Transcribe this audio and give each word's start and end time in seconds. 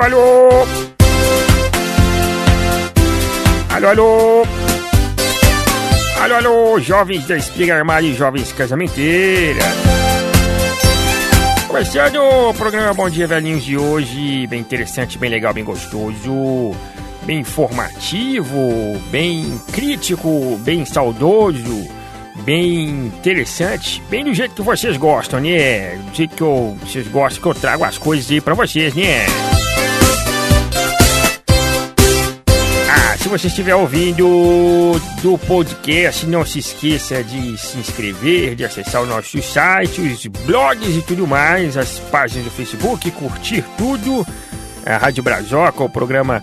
Alô, 0.00 0.04
alô! 0.04 0.66
Alô, 3.68 3.88
alô! 3.88 4.46
Alô, 6.20 6.34
alô, 6.36 6.80
jovens 6.80 7.26
da 7.26 7.36
espiga 7.36 7.74
armada 7.74 8.02
e 8.02 8.14
jovens 8.14 8.52
casamenteira. 8.52 9.64
Começando 11.66 12.16
o 12.20 12.54
programa 12.54 12.94
Bom 12.94 13.10
Dia 13.10 13.26
Velhinhos 13.26 13.64
de 13.64 13.76
hoje, 13.76 14.46
bem 14.46 14.60
interessante, 14.60 15.18
bem 15.18 15.30
legal, 15.30 15.52
bem 15.52 15.64
gostoso, 15.64 16.76
bem 17.24 17.40
informativo, 17.40 18.96
bem 19.10 19.60
crítico, 19.72 20.56
bem 20.58 20.84
saudoso, 20.84 21.88
bem 22.44 22.88
interessante, 22.88 24.00
bem 24.08 24.22
do 24.22 24.32
jeito 24.32 24.54
que 24.54 24.62
vocês 24.62 24.96
gostam, 24.96 25.40
né? 25.40 25.96
Do 25.96 26.14
jeito 26.14 26.36
que 26.36 26.42
eu, 26.42 26.78
vocês 26.82 27.08
gostam 27.08 27.42
que 27.42 27.48
eu 27.48 27.54
trago 27.60 27.82
as 27.82 27.98
coisas 27.98 28.30
aí 28.30 28.40
pra 28.40 28.54
vocês, 28.54 28.94
né? 28.94 29.26
Se 33.28 33.32
você 33.32 33.46
estiver 33.48 33.74
ouvindo 33.74 34.98
do 35.20 35.36
podcast, 35.36 36.26
não 36.26 36.46
se 36.46 36.60
esqueça 36.60 37.22
de 37.22 37.58
se 37.58 37.76
inscrever, 37.76 38.54
de 38.54 38.64
acessar 38.64 39.02
o 39.02 39.06
nosso 39.06 39.42
site, 39.42 40.00
os 40.00 40.26
blogs 40.46 40.96
e 40.96 41.02
tudo 41.02 41.26
mais, 41.26 41.76
as 41.76 41.98
páginas 41.98 42.46
do 42.46 42.50
Facebook, 42.50 43.10
curtir 43.10 43.62
tudo. 43.76 44.26
A 44.86 44.96
Rádio 44.96 45.22
Brazoca, 45.22 45.84
o 45.84 45.90
programa 45.90 46.42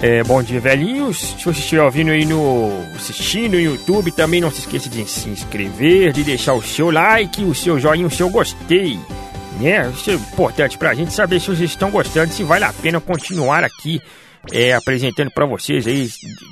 é, 0.00 0.22
Bom 0.22 0.40
Dia 0.40 0.60
Velhinhos. 0.60 1.18
Se 1.36 1.44
você 1.44 1.58
estiver 1.58 1.82
ouvindo 1.82 2.12
aí 2.12 2.24
no. 2.24 2.80
assistindo 2.94 3.54
no 3.54 3.60
YouTube, 3.60 4.12
também 4.12 4.40
não 4.40 4.52
se 4.52 4.60
esqueça 4.60 4.88
de 4.88 5.04
se 5.10 5.28
inscrever, 5.28 6.12
de 6.12 6.22
deixar 6.22 6.54
o 6.54 6.62
seu 6.62 6.92
like, 6.92 7.42
o 7.42 7.56
seu 7.56 7.80
joinha, 7.80 8.06
o 8.06 8.10
seu 8.10 8.30
gostei. 8.30 9.00
Né? 9.58 9.90
Isso 9.92 10.10
é 10.10 10.14
importante 10.14 10.78
pra 10.78 10.94
gente 10.94 11.12
saber 11.12 11.40
se 11.40 11.48
vocês 11.48 11.70
estão 11.70 11.90
gostando, 11.90 12.32
se 12.32 12.44
vale 12.44 12.64
a 12.64 12.72
pena 12.72 13.00
continuar 13.00 13.64
aqui 13.64 14.00
é, 14.52 14.72
apresentando 14.72 15.30
para 15.30 15.46
vocês 15.46 15.86
aí, 15.86 16.08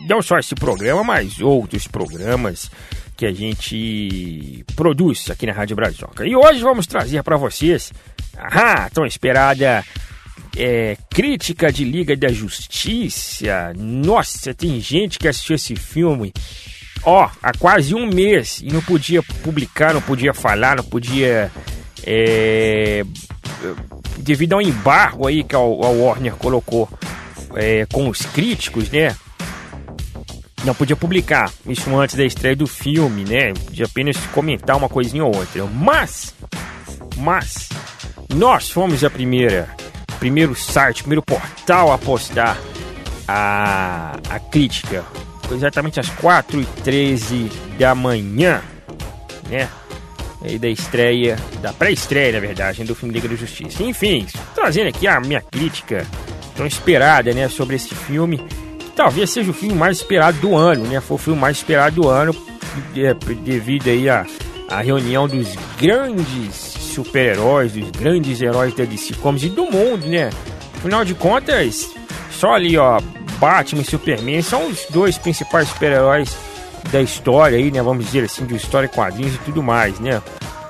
não 0.09 0.21
só 0.21 0.39
esse 0.39 0.55
programa, 0.55 1.03
mas 1.03 1.41
outros 1.41 1.87
programas 1.87 2.71
que 3.17 3.27
a 3.27 3.33
gente 3.33 4.65
produz 4.77 5.31
aqui 5.31 5.47
na 5.47 5.53
Rádio 5.53 5.77
Brazoca. 5.77 6.27
E 6.27 6.37
hoje 6.37 6.61
vamos 6.61 6.87
trazer 6.87 7.23
para 7.23 7.37
vocês 7.37 7.93
a 8.37 8.89
tão 8.91 9.05
esperada 9.05 9.85
é, 10.57 10.97
crítica 11.11 11.73
de 11.73 11.85
Liga 11.85 12.17
da 12.17 12.29
Justiça. 12.29 13.73
Nossa, 13.77 14.55
tem 14.55 14.81
gente 14.81 15.19
que 15.19 15.27
assistiu 15.27 15.57
esse 15.57 15.75
filme 15.75 16.33
ó, 17.03 17.29
há 17.43 17.53
quase 17.59 17.95
um 17.95 18.07
mês 18.07 18.61
e 18.63 18.73
não 18.73 18.83
podia 18.83 19.23
publicar, 19.23 19.95
não 19.95 20.03
podia 20.03 20.35
falar, 20.35 20.77
não 20.77 20.85
podia. 20.85 21.51
É, 22.05 23.05
devido 24.19 24.55
ao 24.55 24.63
embargo 24.63 25.27
aí 25.27 25.43
que 25.43 25.55
a 25.55 25.59
Warner 25.59 26.35
colocou 26.37 26.89
é, 27.55 27.87
com 27.87 28.09
os 28.09 28.23
críticos, 28.23 28.91
né? 28.91 29.17
Não 30.65 30.75
podia 30.75 30.97
publicar 30.97 31.53
isso 31.67 31.95
antes 31.97 32.17
da 32.17 32.25
estreia 32.25 32.57
do 32.57 32.67
filme, 32.67 33.25
né? 33.25 33.53
De 33.71 33.83
apenas 33.83 34.17
comentar 34.33 34.77
uma 34.77 34.89
coisinha 34.89 35.25
ou 35.25 35.35
outra. 35.35 35.65
Mas, 35.67 36.35
mas, 37.17 37.69
nós 38.35 38.71
fomos 38.71 39.05
a 39.05 39.11
primeira, 39.11 39.69
primeiro 40.19 40.55
site, 40.55 41.03
primeiro 41.03 41.23
portal 41.23 41.93
a 41.93 41.99
postar 41.99 42.59
a, 43.27 44.19
a 44.29 44.41
crítica. 44.41 45.05
Exatamente 45.51 46.01
às 46.01 46.09
4h13 46.11 47.51
da 47.79 47.95
manhã, 47.95 48.63
né? 49.49 49.69
E 50.45 50.59
da 50.59 50.69
estreia, 50.69 51.37
da 51.61 51.73
pré-estreia, 51.73 52.33
na 52.33 52.41
verdade, 52.41 52.85
do 52.85 52.95
filme 52.95 53.15
Liga 53.15 53.29
da 53.29 53.35
Justiça. 53.35 53.83
Enfim, 53.83 54.27
trazendo 54.55 54.89
aqui 54.89 55.07
a 55.07 55.21
minha 55.21 55.41
crítica 55.41 56.07
tão 56.59 56.67
esperada, 56.67 57.33
né, 57.33 57.49
sobre 57.49 57.77
esse 57.77 57.95
filme. 57.95 58.39
Que 58.79 58.91
talvez 58.91 59.31
seja 59.31 59.51
o 59.51 59.55
filme 59.55 59.75
mais 59.75 59.99
esperado 59.99 60.39
do 60.39 60.57
ano, 60.57 60.85
né? 60.89 61.01
Foi 61.01 61.15
o 61.15 61.19
filme 61.19 61.41
mais 61.41 61.57
esperado 61.57 62.03
do 62.03 62.09
ano 62.09 62.35
devido 63.45 63.89
aí 63.89 64.11
a, 64.11 64.27
a 64.69 64.81
reunião 64.81 65.29
dos 65.29 65.55
grandes 65.81 66.55
super-heróis, 66.55 67.73
dos 67.73 67.91
grandes 67.93 68.43
heróis 68.43 68.75
da 68.75 68.85
DC 68.85 69.15
Comics 69.15 69.45
e 69.45 69.49
do 69.49 69.71
mundo, 69.71 70.07
né? 70.07 70.31
Afinal 70.77 71.05
de 71.05 71.15
contas, 71.15 71.89
só 72.31 72.55
ali, 72.55 72.77
ó, 72.77 73.01
Batman 73.39 73.83
e 73.83 73.85
Superman 73.85 74.43
são 74.43 74.67
os 74.67 74.87
dois 74.91 75.17
principais 75.17 75.69
super-heróis 75.69 76.37
da 76.91 77.01
história 77.01 77.57
aí, 77.57 77.71
né? 77.71 77.81
Vamos 77.83 78.05
dizer 78.05 78.25
assim, 78.25 78.45
de 78.47 78.57
história, 78.57 78.89
quadrinhos 78.89 79.35
e 79.35 79.39
tudo 79.39 79.63
mais, 79.63 79.99
né? 80.01 80.21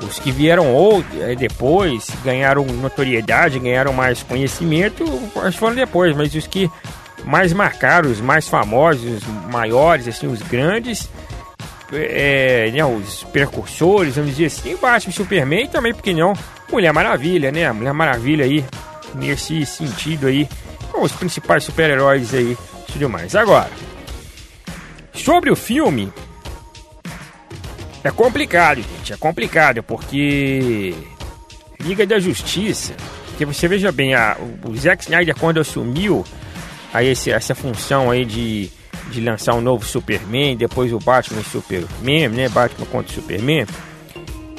Os 0.00 0.18
que 0.18 0.30
vieram 0.30 0.72
ou, 0.72 1.04
é, 1.20 1.34
depois, 1.34 2.06
ganharam 2.24 2.64
notoriedade, 2.64 3.58
ganharam 3.58 3.92
mais 3.92 4.22
conhecimento, 4.22 5.04
foram 5.52 5.74
depois, 5.74 6.16
mas 6.16 6.34
os 6.34 6.46
que 6.46 6.70
mais 7.24 7.52
marcaram, 7.52 8.10
os 8.10 8.20
mais 8.20 8.48
famosos, 8.48 9.04
os 9.04 9.24
maiores, 9.50 10.06
assim, 10.06 10.28
os 10.28 10.40
grandes, 10.40 11.10
é, 11.92 12.70
né, 12.72 12.84
os 12.84 13.24
precursores, 13.24 14.14
vamos 14.14 14.30
dizer 14.30 14.46
assim, 14.46 14.76
Batman 14.76 15.12
Superman 15.12 15.64
e 15.64 15.68
também, 15.68 15.92
porque 15.92 16.12
não, 16.12 16.32
Mulher 16.70 16.92
Maravilha, 16.92 17.50
né? 17.50 17.70
Mulher 17.72 17.92
Maravilha 17.92 18.44
aí, 18.44 18.64
nesse 19.14 19.64
sentido 19.66 20.26
aí, 20.26 20.48
os 20.94 21.12
principais 21.12 21.64
super-heróis 21.64 22.34
aí, 22.34 22.56
tudo 22.92 23.08
mais. 23.08 23.34
Agora, 23.34 23.70
sobre 25.12 25.50
o 25.50 25.56
filme, 25.56 26.12
é 28.08 28.10
complicado, 28.10 28.80
gente. 28.80 29.12
É 29.12 29.16
complicado, 29.16 29.82
porque. 29.82 30.94
Liga 31.80 32.06
da 32.06 32.18
Justiça. 32.18 32.94
Que 33.36 33.44
você 33.44 33.68
veja 33.68 33.92
bem, 33.92 34.14
a, 34.14 34.36
o 34.64 34.76
Zack 34.76 35.04
Snyder, 35.04 35.36
quando 35.36 35.60
assumiu 35.60 36.24
aí 36.92 37.08
esse, 37.08 37.30
essa 37.30 37.54
função 37.54 38.10
aí 38.10 38.24
de, 38.24 38.68
de 39.12 39.20
lançar 39.20 39.54
um 39.54 39.60
novo 39.60 39.84
Superman, 39.84 40.56
depois 40.56 40.92
o 40.92 40.98
Batman 40.98 41.42
Superman, 41.42 42.28
né? 42.30 42.48
Batman 42.48 42.86
contra 42.86 43.14
Superman. 43.14 43.66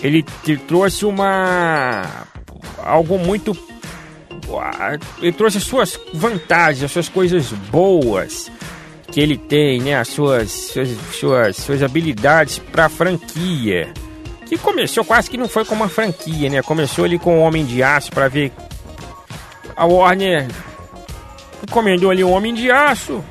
Ele, 0.01 0.23
ele 0.47 0.57
trouxe 0.59 1.05
uma. 1.05 2.25
algo 2.77 3.17
muito. 3.17 3.57
Ele 5.19 5.33
trouxe 5.33 5.57
as 5.57 5.63
suas 5.63 5.99
vantagens, 6.13 6.83
as 6.83 6.91
suas 6.91 7.09
coisas 7.09 7.51
boas 7.69 8.49
que 9.19 9.23
ele 9.23 9.37
tem, 9.37 9.81
né, 9.81 9.95
as 9.97 10.07
suas, 10.07 10.49
suas, 10.49 10.89
suas, 11.11 11.57
suas 11.57 11.83
habilidades 11.83 12.57
para 12.57 12.87
franquia. 12.87 13.91
Que 14.45 14.57
começou 14.57 15.03
quase 15.03 15.29
que 15.29 15.37
não 15.37 15.49
foi 15.49 15.65
como 15.65 15.83
uma 15.83 15.89
franquia, 15.89 16.49
né? 16.49 16.61
Começou 16.61 17.03
ali 17.03 17.19
com 17.19 17.37
o 17.37 17.41
Homem 17.41 17.65
de 17.65 17.83
Aço 17.83 18.09
para 18.11 18.29
ver 18.29 18.51
a 19.75 19.85
Warner 19.85 20.47
encomendou 21.61 22.09
ali 22.09 22.23
o 22.23 22.29
Homem 22.29 22.53
de 22.53 22.71
Aço, 22.71 23.23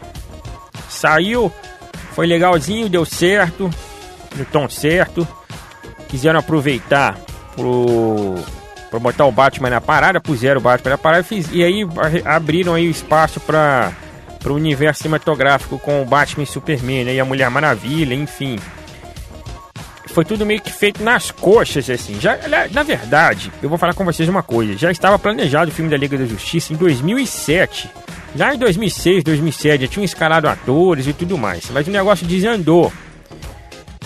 saiu, 0.88 1.50
foi 2.12 2.26
legalzinho, 2.26 2.88
deu 2.88 3.04
certo, 3.04 3.70
no 4.36 4.44
tom 4.44 4.68
certo. 4.68 5.26
Quiseram 6.08 6.38
aproveitar 6.38 7.18
pro 7.56 8.34
para 8.90 8.98
botar 8.98 9.26
o 9.26 9.32
Batman 9.32 9.70
na 9.70 9.80
parada, 9.80 10.20
puseram 10.20 10.60
o 10.60 10.62
Batman 10.62 10.90
na 10.90 10.98
parada 10.98 11.24
fiz, 11.24 11.48
e 11.52 11.62
aí 11.62 11.86
abriram 12.24 12.74
aí 12.74 12.86
o 12.86 12.90
espaço 12.90 13.40
para 13.40 13.92
para 14.38 14.52
o 14.52 14.56
universo 14.56 15.02
cinematográfico 15.02 15.78
com 15.78 16.02
o 16.02 16.04
Batman 16.04 16.44
e 16.44 16.46
Superman 16.46 17.04
né, 17.04 17.14
e 17.14 17.20
a 17.20 17.24
Mulher 17.24 17.50
Maravilha, 17.50 18.14
enfim. 18.14 18.58
Foi 20.06 20.24
tudo 20.24 20.44
meio 20.44 20.60
que 20.60 20.72
feito 20.72 21.02
nas 21.02 21.30
coxas, 21.30 21.88
assim. 21.88 22.18
Já, 22.20 22.38
na 22.72 22.82
verdade, 22.82 23.52
eu 23.62 23.68
vou 23.68 23.78
falar 23.78 23.94
com 23.94 24.04
vocês 24.04 24.28
uma 24.28 24.42
coisa. 24.42 24.76
Já 24.76 24.90
estava 24.90 25.18
planejado 25.18 25.70
o 25.70 25.74
filme 25.74 25.90
da 25.90 25.96
Liga 25.96 26.18
da 26.18 26.24
Justiça 26.24 26.72
em 26.72 26.76
2007. 26.76 27.90
Já 28.34 28.54
em 28.54 28.58
2006, 28.58 29.22
2007, 29.22 29.82
já 29.82 29.88
tinham 29.88 30.04
escalado 30.04 30.48
atores 30.48 31.06
e 31.06 31.12
tudo 31.12 31.38
mais. 31.38 31.70
Mas 31.70 31.86
o 31.86 31.90
negócio 31.90 32.26
desandou. 32.26 32.92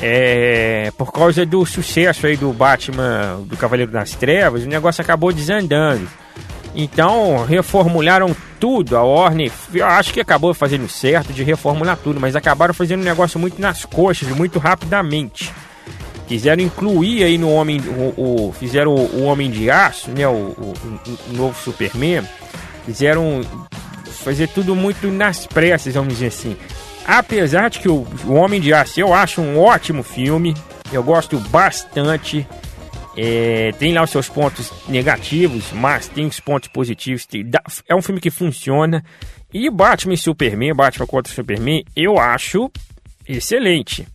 É, 0.00 0.92
por 0.98 1.12
causa 1.12 1.46
do 1.46 1.64
sucesso 1.64 2.26
aí 2.26 2.36
do 2.36 2.52
Batman, 2.52 3.40
do 3.46 3.56
Cavaleiro 3.56 3.92
das 3.92 4.10
Trevas, 4.12 4.64
o 4.64 4.68
negócio 4.68 5.00
acabou 5.00 5.32
desandando. 5.32 6.08
Então 6.74 7.44
reformularam 7.44 8.34
tudo. 8.58 8.96
A 8.96 9.02
Warner, 9.02 9.52
eu 9.74 9.86
acho 9.86 10.12
que 10.12 10.20
acabou 10.20 10.54
fazendo 10.54 10.88
certo 10.88 11.32
de 11.32 11.42
reformular 11.42 11.96
tudo, 11.96 12.20
mas 12.20 12.36
acabaram 12.36 12.72
fazendo 12.72 13.00
um 13.00 13.04
negócio 13.04 13.38
muito 13.38 13.60
nas 13.60 13.84
coxas, 13.84 14.28
muito 14.28 14.58
rapidamente. 14.58 15.52
Quiseram 16.26 16.62
incluir 16.62 17.24
aí 17.24 17.36
no 17.36 17.52
Homem. 17.52 17.80
O, 18.16 18.48
o 18.48 18.52
fizeram 18.52 18.94
o, 18.94 19.20
o, 19.20 19.24
Homem 19.24 19.50
de 19.50 19.70
Aço, 19.70 20.10
né? 20.10 20.26
O, 20.26 20.30
o, 20.30 20.74
o, 21.30 21.32
novo 21.36 21.60
Superman. 21.60 22.22
Fizeram 22.86 23.42
fazer 24.24 24.48
tudo 24.48 24.74
muito 24.74 25.08
nas 25.08 25.46
pressas, 25.46 25.94
vamos 25.94 26.14
dizer 26.14 26.28
assim. 26.28 26.56
Apesar 27.06 27.68
de 27.68 27.80
que 27.80 27.88
o, 27.88 28.06
o 28.24 28.34
Homem 28.34 28.60
de 28.60 28.72
Aço 28.72 29.00
eu 29.00 29.12
acho 29.12 29.42
um 29.42 29.58
ótimo 29.58 30.02
filme. 30.02 30.56
Eu 30.92 31.02
gosto 31.02 31.38
bastante. 31.38 32.46
É, 33.16 33.72
tem 33.78 33.92
lá 33.92 34.02
os 34.02 34.10
seus 34.10 34.28
pontos 34.28 34.72
negativos, 34.88 35.70
mas 35.72 36.08
tem 36.08 36.26
os 36.26 36.40
pontos 36.40 36.68
positivos. 36.68 37.26
É 37.88 37.94
um 37.94 38.02
filme 38.02 38.20
que 38.20 38.30
funciona. 38.30 39.04
E 39.52 39.68
Batman 39.68 40.14
e 40.14 40.18
Superman, 40.18 40.74
Batman 40.74 41.06
contra 41.06 41.32
Superman, 41.32 41.84
eu 41.94 42.18
acho 42.18 42.70
excelente. 43.28 44.06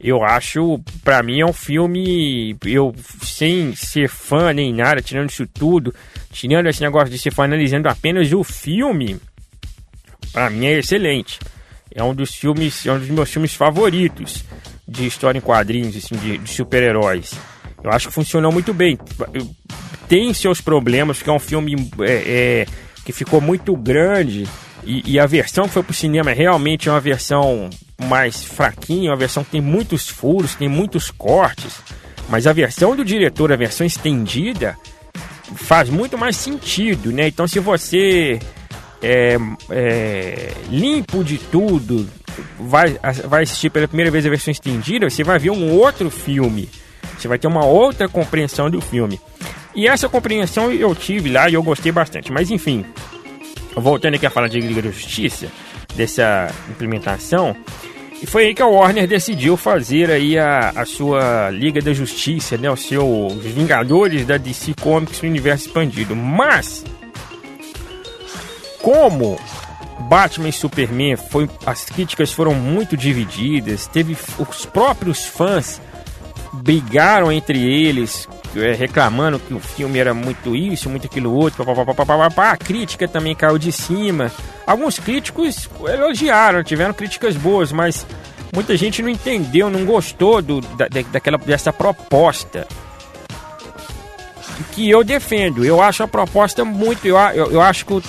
eu 0.00 0.22
acho, 0.22 0.80
para 1.02 1.22
mim 1.22 1.40
é 1.40 1.46
um 1.46 1.52
filme, 1.52 2.56
eu 2.66 2.92
sem 3.22 3.74
ser 3.74 4.08
fã 4.08 4.52
nem 4.52 4.74
nada, 4.74 5.00
tirando 5.00 5.30
isso 5.30 5.46
tudo, 5.46 5.94
tirando 6.30 6.68
esse 6.68 6.80
negócio 6.80 7.08
de 7.08 7.18
ser 7.18 7.32
fã 7.32 7.44
analisando 7.44 7.88
apenas 7.88 8.32
o 8.32 8.42
filme, 8.42 9.18
para 10.32 10.50
mim 10.50 10.66
é 10.66 10.78
excelente. 10.78 11.38
É 11.94 12.02
um 12.02 12.12
dos 12.14 12.34
filmes, 12.34 12.84
é 12.84 12.92
um 12.92 12.98
dos 12.98 13.08
meus 13.08 13.30
filmes 13.30 13.54
favoritos 13.54 14.44
de 14.86 15.06
história 15.06 15.38
em 15.38 15.40
quadrinhos, 15.40 15.96
assim, 15.96 16.16
de, 16.16 16.38
de 16.38 16.50
super-heróis. 16.50 17.34
Eu 17.84 17.90
acho 17.90 18.08
que 18.08 18.14
funcionou 18.14 18.50
muito 18.50 18.72
bem. 18.72 18.98
Tem 20.08 20.32
seus 20.32 20.60
problemas, 20.60 21.18
porque 21.18 21.28
é 21.30 21.32
um 21.32 21.38
filme 21.38 21.90
é, 22.00 22.12
é, 22.12 22.66
que 23.04 23.12
ficou 23.12 23.42
muito 23.42 23.76
grande 23.76 24.48
e, 24.86 25.12
e, 25.12 25.20
a 25.20 25.26
versão 25.26 25.66
que 25.66 25.74
foi 25.74 25.82
pro 25.82 25.94
cinema 25.94 26.30
é 26.30 26.34
realmente 26.34 26.88
uma 26.90 27.00
versão 27.00 27.70
mais 28.06 28.42
fraquinha, 28.44 29.10
uma 29.10 29.16
versão 29.16 29.42
que 29.44 29.50
tem 29.50 29.60
muitos 29.60 30.08
furos, 30.08 30.54
tem 30.54 30.68
muitos 30.68 31.10
cortes. 31.10 31.80
Mas 32.28 32.46
a 32.46 32.52
versão 32.52 32.96
do 32.96 33.04
diretor, 33.04 33.52
a 33.52 33.56
versão 33.56 33.86
estendida, 33.86 34.76
faz 35.54 35.88
muito 35.88 36.18
mais 36.18 36.36
sentido, 36.36 37.12
né? 37.12 37.28
Então 37.28 37.46
se 37.46 37.60
você 37.60 38.38
é, 39.02 39.36
é, 39.70 40.52
limpo 40.70 41.22
de 41.22 41.38
tudo, 41.38 42.08
vai, 42.58 42.98
vai 43.26 43.42
assistir 43.42 43.70
pela 43.70 43.88
primeira 43.88 44.10
vez 44.10 44.24
a 44.26 44.30
versão 44.30 44.52
estendida, 44.52 45.08
você 45.08 45.22
vai 45.22 45.38
ver 45.38 45.50
um 45.50 45.72
outro 45.72 46.10
filme. 46.10 46.68
Você 47.18 47.28
vai 47.28 47.38
ter 47.38 47.46
uma 47.46 47.64
outra 47.64 48.08
compreensão 48.08 48.70
do 48.70 48.80
filme. 48.80 49.20
E 49.74 49.88
essa 49.88 50.08
compreensão 50.08 50.72
eu 50.72 50.94
tive 50.94 51.30
lá 51.30 51.48
e 51.48 51.54
eu 51.54 51.62
gostei 51.62 51.90
bastante. 51.90 52.32
Mas 52.32 52.50
enfim, 52.50 52.84
voltando 53.74 54.14
aqui 54.14 54.26
a 54.26 54.30
falar 54.30 54.48
de 54.48 54.60
Liga 54.60 54.82
da 54.82 54.90
Justiça, 54.90 55.48
dessa 55.96 56.50
implementação, 56.70 57.56
e 58.22 58.26
foi 58.26 58.46
aí 58.46 58.54
que 58.54 58.62
a 58.62 58.66
Warner 58.66 59.06
decidiu 59.06 59.56
fazer 59.56 60.10
aí 60.10 60.38
a, 60.38 60.70
a 60.70 60.86
sua 60.86 61.50
Liga 61.50 61.82
da 61.82 61.92
Justiça, 61.92 62.56
né, 62.56 62.70
o 62.70 62.76
seu 62.76 63.28
Vingadores 63.40 64.24
da 64.24 64.38
DC 64.38 64.74
Comics 64.80 65.20
no 65.20 65.28
universo 65.28 65.66
expandido. 65.66 66.16
Mas 66.16 66.84
como 68.80 69.38
Batman 70.08 70.48
e 70.48 70.52
Superman 70.52 71.16
foi 71.16 71.50
as 71.66 71.84
críticas 71.84 72.32
foram 72.32 72.54
muito 72.54 72.96
divididas, 72.96 73.86
teve 73.88 74.16
os 74.38 74.64
próprios 74.64 75.26
fãs 75.26 75.80
brigaram 76.62 77.32
entre 77.32 77.58
eles 77.58 78.28
é, 78.56 78.72
reclamando 78.72 79.38
que 79.38 79.52
o 79.52 79.60
filme 79.60 79.98
era 79.98 80.14
muito 80.14 80.54
isso, 80.54 80.88
muito 80.88 81.06
aquilo 81.06 81.32
outro, 81.32 81.64
papapá, 81.64 82.52
a 82.52 82.56
crítica 82.56 83.08
também 83.08 83.34
caiu 83.34 83.58
de 83.58 83.72
cima. 83.72 84.30
Alguns 84.66 84.98
críticos 84.98 85.68
elogiaram, 85.86 86.62
tiveram 86.62 86.94
críticas 86.94 87.36
boas, 87.36 87.72
mas 87.72 88.06
muita 88.54 88.76
gente 88.76 89.02
não 89.02 89.08
entendeu, 89.08 89.68
não 89.68 89.84
gostou 89.84 90.40
do, 90.40 90.60
da, 90.60 90.86
daquela, 90.88 91.38
dessa 91.38 91.72
proposta. 91.72 92.66
Que 94.72 94.88
eu 94.88 95.02
defendo, 95.02 95.64
eu 95.64 95.82
acho 95.82 96.04
a 96.04 96.08
proposta 96.08 96.64
muito. 96.64 97.06
Eu, 97.06 97.16
eu, 97.16 97.52
eu 97.52 97.60
acho 97.60 97.84
que 97.84 97.92
o, 97.92 98.00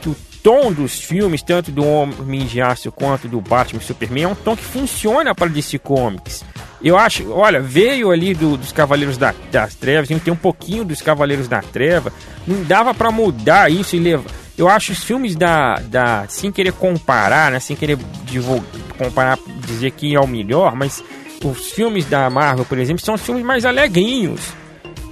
que 0.00 0.08
o 0.08 0.16
tom 0.42 0.72
dos 0.72 0.98
filmes, 0.98 1.42
tanto 1.42 1.70
do 1.70 1.86
Homem 1.86 2.46
de 2.46 2.60
Aço 2.60 2.90
quanto 2.90 3.28
do 3.28 3.40
Batman 3.40 3.80
e 3.80 3.84
Superman, 3.84 4.24
é 4.24 4.28
um 4.28 4.34
tom 4.34 4.56
que 4.56 4.64
funciona 4.64 5.34
para 5.34 5.48
DC 5.48 5.78
Comics. 5.78 6.44
Eu 6.84 6.98
acho, 6.98 7.30
olha, 7.30 7.60
veio 7.60 8.10
ali 8.10 8.34
do, 8.34 8.56
dos 8.56 8.72
Cavaleiros 8.72 9.16
da, 9.16 9.32
das 9.50 9.74
Trevas, 9.74 10.08
tem 10.08 10.32
um 10.32 10.36
pouquinho 10.36 10.84
dos 10.84 11.00
Cavaleiros 11.00 11.46
da 11.46 11.60
Treva, 11.60 12.12
não 12.46 12.64
dava 12.64 12.92
para 12.92 13.10
mudar 13.10 13.70
isso 13.70 13.94
e 13.94 14.00
levar. 14.00 14.30
Eu 14.58 14.68
acho 14.68 14.92
os 14.92 15.02
filmes 15.02 15.34
da, 15.34 15.76
da. 15.76 16.26
Sem 16.28 16.52
querer 16.52 16.72
comparar, 16.72 17.50
né? 17.52 17.58
Sem 17.58 17.74
querer 17.74 17.98
divulgar, 18.24 18.64
comparar, 18.98 19.38
dizer 19.66 19.92
que 19.92 20.14
é 20.14 20.20
o 20.20 20.26
melhor, 20.26 20.74
mas 20.74 21.02
os 21.42 21.70
filmes 21.72 22.04
da 22.04 22.28
Marvel, 22.28 22.64
por 22.64 22.78
exemplo, 22.78 23.04
são 23.04 23.14
os 23.14 23.22
filmes 23.22 23.44
mais 23.44 23.64
alegrinhos. 23.64 24.40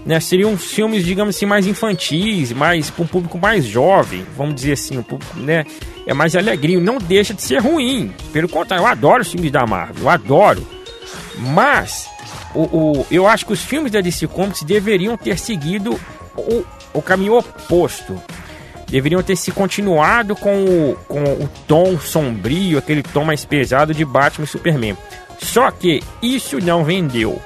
Né, 0.04 0.18
seriam 0.18 0.56
filmes, 0.56 1.04
digamos 1.04 1.36
assim, 1.36 1.44
mais 1.44 1.66
infantis, 1.66 2.52
mais 2.52 2.88
para 2.88 3.04
um 3.04 3.06
público 3.06 3.38
mais 3.38 3.66
jovem, 3.66 4.24
vamos 4.34 4.54
dizer 4.54 4.72
assim, 4.72 4.96
um 4.96 5.02
público, 5.02 5.38
né, 5.38 5.66
é 6.06 6.14
mais 6.14 6.34
alegrinho, 6.34 6.80
não 6.80 6.96
deixa 6.96 7.34
de 7.34 7.42
ser 7.42 7.58
ruim. 7.58 8.10
Pelo 8.32 8.48
contrário, 8.48 8.82
eu 8.82 8.86
adoro 8.86 9.20
os 9.20 9.30
filmes 9.30 9.52
da 9.52 9.66
Marvel, 9.66 10.04
eu 10.04 10.08
adoro. 10.08 10.66
Mas 11.36 12.08
o, 12.54 12.62
o, 12.62 13.06
eu 13.10 13.26
acho 13.26 13.46
que 13.46 13.52
os 13.52 13.62
filmes 13.62 13.92
da 13.92 14.00
DC 14.00 14.26
Comics 14.28 14.62
deveriam 14.62 15.16
ter 15.16 15.38
seguido 15.38 15.98
o, 16.36 16.64
o 16.92 17.02
caminho 17.02 17.38
oposto. 17.38 18.20
Deveriam 18.88 19.22
ter 19.22 19.36
se 19.36 19.52
continuado 19.52 20.34
com 20.34 20.64
o, 20.64 20.96
com 21.06 21.22
o 21.22 21.48
tom 21.68 21.98
sombrio, 21.98 22.78
aquele 22.78 23.02
tom 23.02 23.24
mais 23.24 23.44
pesado 23.44 23.94
de 23.94 24.04
Batman 24.04 24.44
e 24.44 24.48
Superman. 24.48 24.96
Só 25.38 25.70
que 25.70 26.02
isso 26.20 26.58
não 26.58 26.84
vendeu. 26.84 27.40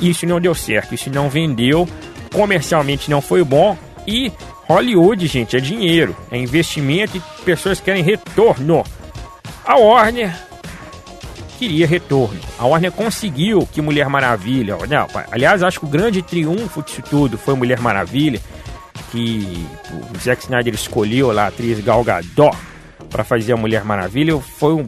Isso 0.00 0.26
não 0.26 0.40
deu 0.40 0.54
certo, 0.54 0.94
isso 0.94 1.08
não 1.08 1.30
vendeu, 1.30 1.88
comercialmente 2.32 3.10
não 3.10 3.22
foi 3.22 3.42
bom 3.42 3.78
e 4.06 4.30
Hollywood, 4.68 5.26
gente, 5.26 5.56
é 5.56 5.60
dinheiro, 5.60 6.14
é 6.30 6.36
investimento 6.36 7.16
e 7.16 7.42
pessoas 7.44 7.80
querem 7.80 8.02
retorno. 8.02 8.84
A 9.64 9.76
Warner 9.76 10.45
queria 11.56 11.86
retorno. 11.86 12.38
A 12.58 12.66
Warner 12.66 12.92
conseguiu 12.92 13.66
que 13.66 13.80
Mulher 13.80 14.08
Maravilha. 14.08 14.76
Não, 14.88 15.06
aliás, 15.30 15.62
acho 15.62 15.80
que 15.80 15.86
o 15.86 15.88
grande 15.88 16.22
triunfo 16.22 16.82
disso 16.82 17.02
tudo 17.02 17.38
foi 17.38 17.54
Mulher 17.54 17.80
Maravilha, 17.80 18.40
que 19.10 19.66
o 20.14 20.18
Zack 20.18 20.42
Snyder 20.42 20.74
escolheu 20.74 21.32
lá 21.32 21.44
a 21.44 21.48
atriz 21.48 21.80
Gal 21.80 22.04
Gadot 22.04 22.56
para 23.10 23.24
fazer 23.24 23.52
a 23.52 23.56
Mulher 23.56 23.84
Maravilha. 23.84 24.38
Foi 24.38 24.74
um. 24.74 24.86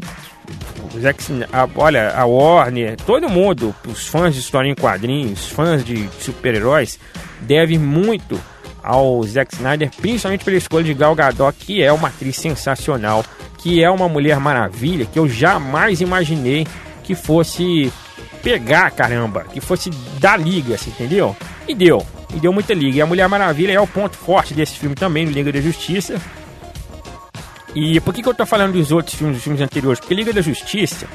Zack, 1.00 1.23
a, 1.53 1.69
olha, 1.76 2.15
a 2.17 2.25
Warner, 2.25 2.97
todo 2.97 3.29
mundo, 3.29 3.75
os 3.87 4.06
fãs 4.06 4.35
de 4.35 4.41
história 4.41 4.69
em 4.69 4.75
quadrinhos, 4.75 5.49
fãs 5.49 5.85
de 5.85 6.09
super-heróis, 6.21 6.99
devem 7.43 7.79
muito 7.79 8.41
ao 8.82 9.23
Zack 9.25 9.55
Snyder, 9.55 9.91
principalmente 10.00 10.44
pela 10.44 10.56
escolha 10.56 10.85
de 10.85 10.94
Gal 10.94 11.14
Gadot, 11.14 11.56
que 11.59 11.82
é 11.82 11.93
uma 11.93 12.09
atriz 12.09 12.37
sensacional 12.37 13.23
que 13.59 13.83
é 13.83 13.91
uma 13.91 14.09
Mulher 14.09 14.41
Maravilha 14.41 15.05
que 15.05 15.19
eu 15.19 15.29
jamais 15.29 16.01
imaginei 16.01 16.67
que 17.03 17.15
fosse 17.15 17.93
pegar, 18.43 18.91
caramba, 18.93 19.45
que 19.45 19.61
fosse 19.61 19.91
dar 20.19 20.39
liga, 20.39 20.77
assim, 20.77 20.91
entendeu? 20.91 21.37
E 21.67 21.75
deu, 21.75 22.07
e 22.35 22.39
deu 22.39 22.53
muita 22.53 22.73
liga. 22.73 22.99
E 22.99 23.03
a 23.03 23.07
Mulher 23.07 23.29
Maravilha 23.29 23.73
é 23.73 23.81
o 23.81 23.87
ponto 23.87 24.17
forte 24.17 24.55
desse 24.55 24.79
filme 24.79 24.95
também, 24.95 25.27
no 25.27 25.33
Liga 25.33 25.53
da 25.53 25.61
Justiça. 25.61 26.21
E 27.75 28.01
por 28.01 28.15
que, 28.15 28.23
que 28.23 28.29
eu 28.29 28.35
tô 28.35 28.47
falando 28.47 28.73
dos 28.73 28.93
outros 28.93 29.15
filmes, 29.15 29.37
dos 29.37 29.45
filmes 29.45 29.61
anteriores? 29.61 30.01
Porque 30.01 30.15
Liga 30.15 30.33
da 30.33 30.41
Justiça 30.41 31.07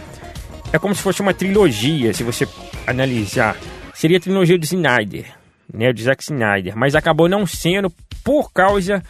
é 0.71 0.79
como 0.79 0.93
se 0.93 1.01
fosse 1.01 1.21
uma 1.21 1.33
trilogia, 1.33 2.13
se 2.13 2.23
você 2.23 2.47
analisar. 2.85 3.55
Seria 3.93 4.17
a 4.17 4.21
trilogia 4.21 4.57
do 4.57 4.65
Snyder, 4.65 5.25
né, 5.71 5.93
do 5.93 6.01
Zack 6.01 6.23
Snyder, 6.23 6.75
mas 6.75 6.95
acabou 6.95 7.29
não 7.29 7.45
sendo 7.45 7.91
por 8.23 8.51
causa 8.51 9.03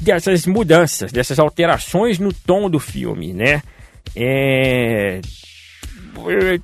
dessas 0.00 0.46
mudanças, 0.46 1.12
dessas 1.12 1.38
alterações 1.38 2.18
no 2.18 2.32
tom 2.32 2.68
do 2.68 2.78
filme, 2.78 3.32
né? 3.32 3.62
É, 4.14 5.20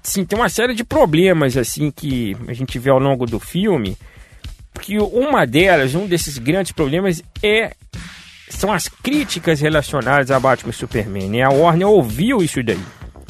sim, 0.03 0.25
tem 0.25 0.39
uma 0.39 0.49
série 0.49 0.75
de 0.75 0.85
problemas 0.85 1.57
assim 1.57 1.91
que 1.91 2.37
a 2.47 2.53
gente 2.53 2.79
vê 2.79 2.91
ao 2.91 2.99
longo 2.99 3.27
do 3.27 3.41
filme, 3.41 3.97
que 4.81 4.99
uma 4.99 5.47
delas, 5.47 5.95
um 5.95 6.07
desses 6.07 6.39
grandes 6.39 6.73
problemas 6.73 7.23
é 7.43 7.75
são 8.49 8.73
as 8.73 8.89
críticas 8.89 9.61
relacionadas 9.61 10.31
a 10.31 10.41
Batman 10.41 10.71
e 10.71 10.75
Superman. 10.75 11.29
Né? 11.29 11.43
A 11.43 11.51
Warner 11.51 11.89
ouviu 11.89 12.43
isso 12.43 12.63
daí, 12.63 12.81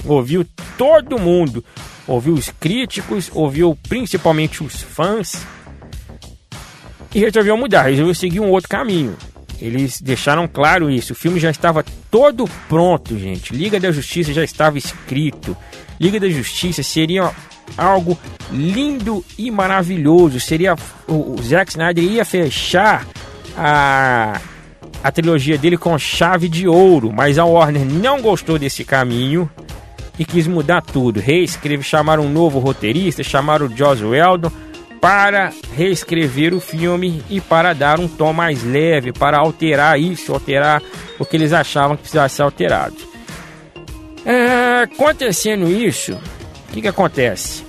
ouviu 0.04 0.46
todo 0.78 1.18
mundo, 1.18 1.64
ouviu 2.06 2.34
os 2.34 2.50
críticos, 2.50 3.30
ouviu 3.32 3.78
principalmente 3.88 4.64
os 4.64 4.80
fãs 4.80 5.46
e 7.14 7.20
resolveu 7.20 7.56
mudar, 7.56 7.82
resolveu 7.82 8.14
seguir 8.14 8.40
um 8.40 8.50
outro 8.50 8.68
caminho. 8.68 9.16
Eles 9.60 10.00
deixaram 10.00 10.48
claro 10.48 10.90
isso. 10.90 11.12
O 11.12 11.16
filme 11.16 11.38
já 11.38 11.50
estava 11.50 11.84
todo 12.10 12.48
pronto, 12.68 13.18
gente. 13.18 13.54
Liga 13.54 13.78
da 13.78 13.92
Justiça 13.92 14.32
já 14.32 14.42
estava 14.42 14.78
escrito. 14.78 15.56
Liga 16.00 16.18
da 16.18 16.28
Justiça 16.28 16.82
seria 16.82 17.30
algo 17.76 18.18
lindo 18.50 19.24
e 19.38 19.50
maravilhoso. 19.50 20.40
Seria 20.40 20.74
o, 21.06 21.36
Zack 21.42 21.72
Snyder 21.72 22.04
ia 22.04 22.24
fechar 22.24 23.06
a 23.56 24.40
a 25.02 25.10
trilogia 25.10 25.56
dele 25.56 25.78
com 25.78 25.98
chave 25.98 26.48
de 26.48 26.68
ouro, 26.68 27.10
mas 27.10 27.38
a 27.38 27.44
Warner 27.44 27.84
não 27.86 28.20
gostou 28.20 28.58
desse 28.58 28.84
caminho 28.84 29.50
e 30.18 30.24
quis 30.24 30.46
mudar 30.46 30.82
tudo. 30.82 31.20
Reescreve, 31.20 31.82
chamaram 31.82 32.26
um 32.26 32.30
novo 32.30 32.58
roteirista, 32.58 33.22
chamaram 33.22 33.66
o 33.66 33.76
Joss 33.76 34.04
Whedon 34.04 34.52
para 35.00 35.52
reescrever 35.74 36.52
o 36.52 36.60
filme 36.60 37.22
e 37.30 37.40
para 37.40 37.72
dar 37.72 37.98
um 37.98 38.06
tom 38.06 38.32
mais 38.32 38.62
leve, 38.62 39.12
para 39.12 39.38
alterar 39.38 39.98
isso, 39.98 40.32
alterar 40.32 40.82
o 41.18 41.24
que 41.24 41.36
eles 41.36 41.52
achavam 41.52 41.96
que 41.96 42.02
precisava 42.02 42.28
ser 42.28 42.42
alterado. 42.42 42.96
É, 44.24 44.82
acontecendo 44.82 45.70
isso, 45.70 46.12
o 46.12 46.72
que, 46.72 46.82
que 46.82 46.88
acontece? 46.88 47.64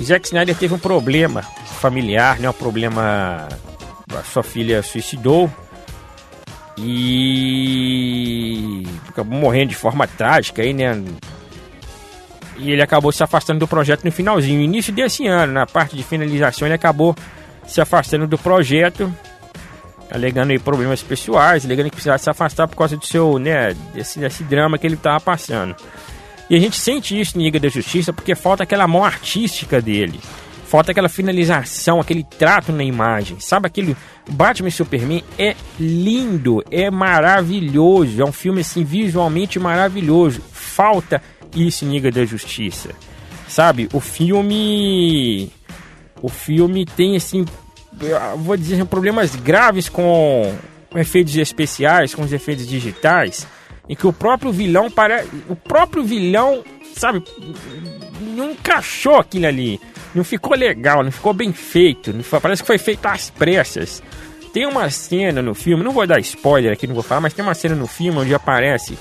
Zack 0.00 0.26
Snyder 0.26 0.56
teve 0.56 0.74
um 0.74 0.78
problema 0.78 1.42
familiar, 1.80 2.38
né? 2.38 2.48
Um 2.48 2.54
problema. 2.54 3.48
A 4.14 4.22
sua 4.24 4.42
filha 4.42 4.82
suicidou. 4.82 5.50
E 6.78 8.84
acabou 9.08 9.38
morrendo 9.38 9.68
de 9.68 9.76
forma 9.76 10.06
trágica 10.06 10.62
aí, 10.62 10.72
né? 10.72 11.02
E 12.56 12.70
ele 12.70 12.82
acabou 12.82 13.10
se 13.12 13.22
afastando 13.22 13.60
do 13.60 13.68
projeto 13.68 14.04
no 14.04 14.12
finalzinho, 14.12 14.58
no 14.58 14.64
início 14.64 14.92
desse 14.92 15.26
ano, 15.26 15.52
na 15.52 15.66
parte 15.66 15.96
de 15.96 16.02
finalização, 16.02 16.66
ele 16.66 16.74
acabou 16.74 17.16
se 17.66 17.80
afastando 17.80 18.26
do 18.26 18.36
projeto, 18.36 19.12
alegando 20.10 20.58
problemas 20.60 21.02
pessoais, 21.02 21.64
alegando 21.64 21.88
que 21.88 21.96
precisava 21.96 22.18
se 22.18 22.28
afastar 22.28 22.68
por 22.68 22.76
causa 22.76 22.96
do 22.96 23.06
seu, 23.06 23.38
né, 23.38 23.74
desse, 23.94 24.18
desse 24.18 24.44
drama 24.44 24.76
que 24.76 24.86
ele 24.86 24.94
estava 24.94 25.18
passando. 25.20 25.74
E 26.50 26.56
a 26.56 26.58
gente 26.58 26.76
sente 26.76 27.18
isso 27.18 27.38
em 27.38 27.44
Liga 27.44 27.58
da 27.58 27.68
Justiça 27.68 28.12
porque 28.12 28.34
falta 28.34 28.62
aquela 28.62 28.86
mão 28.86 29.04
artística 29.04 29.80
dele. 29.80 30.20
Falta 30.66 30.90
aquela 30.90 31.08
finalização, 31.08 32.00
aquele 32.00 32.24
trato 32.24 32.72
na 32.72 32.82
imagem. 32.82 33.38
Sabe 33.40 33.66
aquele 33.66 33.96
Batman 34.30 34.68
e 34.68 34.72
Superman 34.72 35.24
é 35.38 35.54
lindo, 35.78 36.64
é 36.70 36.90
maravilhoso, 36.90 38.20
é 38.20 38.24
um 38.24 38.32
filme 38.32 38.62
assim 38.62 38.82
visualmente 38.82 39.58
maravilhoso. 39.58 40.40
Falta 40.52 41.22
em 41.54 41.90
Liga 41.90 42.10
da 42.10 42.24
Justiça. 42.24 42.90
Sabe? 43.48 43.88
O 43.92 44.00
filme 44.00 45.50
o 46.22 46.28
filme 46.28 46.86
tem 46.86 47.16
assim, 47.16 47.44
vou 48.38 48.56
dizer, 48.56 48.84
problemas 48.86 49.34
graves 49.34 49.88
com 49.88 50.54
efeitos 50.94 51.36
especiais, 51.36 52.14
com 52.14 52.22
os 52.22 52.32
efeitos 52.32 52.66
digitais 52.66 53.46
em 53.88 53.94
que 53.94 54.06
o 54.06 54.12
próprio 54.12 54.52
vilão 54.52 54.90
para 54.90 55.24
o 55.48 55.56
próprio 55.56 56.04
vilão, 56.04 56.64
sabe, 56.96 57.22
não 58.20 58.52
encaixou 58.52 59.16
aquilo 59.16 59.46
ali. 59.46 59.80
Não 60.14 60.22
ficou 60.22 60.56
legal, 60.56 61.02
não 61.02 61.10
ficou 61.10 61.32
bem 61.32 61.52
feito, 61.52 62.12
foi, 62.22 62.38
parece 62.38 62.62
que 62.62 62.66
foi 62.66 62.78
feito 62.78 63.04
às 63.06 63.30
pressas. 63.30 64.02
Tem 64.52 64.66
uma 64.66 64.88
cena 64.90 65.40
no 65.40 65.54
filme, 65.54 65.82
não 65.82 65.92
vou 65.92 66.06
dar 66.06 66.20
spoiler 66.20 66.72
aqui, 66.72 66.86
não 66.86 66.94
vou 66.94 67.02
falar, 67.02 67.22
mas 67.22 67.32
tem 67.32 67.42
uma 67.42 67.54
cena 67.54 67.74
no 67.74 67.86
filme 67.86 68.18
onde 68.18 68.34
aparece 68.34 68.98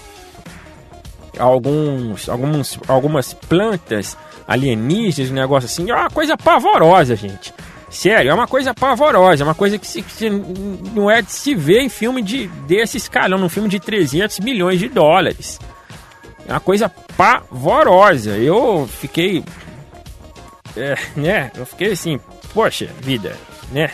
alguns, 1.41 2.29
alguns 2.29 2.79
algumas 2.87 3.33
plantas 3.33 4.17
alienígenas, 4.47 5.31
um 5.31 5.35
negócio 5.35 5.65
assim, 5.65 5.89
é 5.89 5.95
uma 5.95 6.09
coisa 6.09 6.37
pavorosa, 6.37 7.15
gente. 7.15 7.53
Sério, 7.89 8.31
é 8.31 8.33
uma 8.33 8.47
coisa 8.47 8.73
pavorosa, 8.73 9.43
é 9.43 9.45
uma 9.45 9.55
coisa 9.55 9.77
que, 9.77 9.85
se, 9.85 10.01
que 10.01 10.29
não 10.29 11.11
é 11.11 11.21
de 11.21 11.31
se 11.31 11.53
ver 11.53 11.81
em 11.81 11.89
filme 11.89 12.21
de, 12.21 12.47
desse 12.65 12.95
escalão, 12.95 13.37
num 13.37 13.49
filme 13.49 13.67
de 13.67 13.79
300 13.79 14.39
milhões 14.39 14.79
de 14.79 14.87
dólares. 14.87 15.59
É 16.47 16.53
uma 16.53 16.59
coisa 16.61 16.89
pavorosa. 17.17 18.31
Eu 18.37 18.87
fiquei. 18.87 19.43
É, 20.75 20.95
né? 21.17 21.51
Eu 21.55 21.65
fiquei 21.65 21.91
assim, 21.91 22.17
poxa 22.53 22.87
vida, 23.01 23.35
né? 23.71 23.91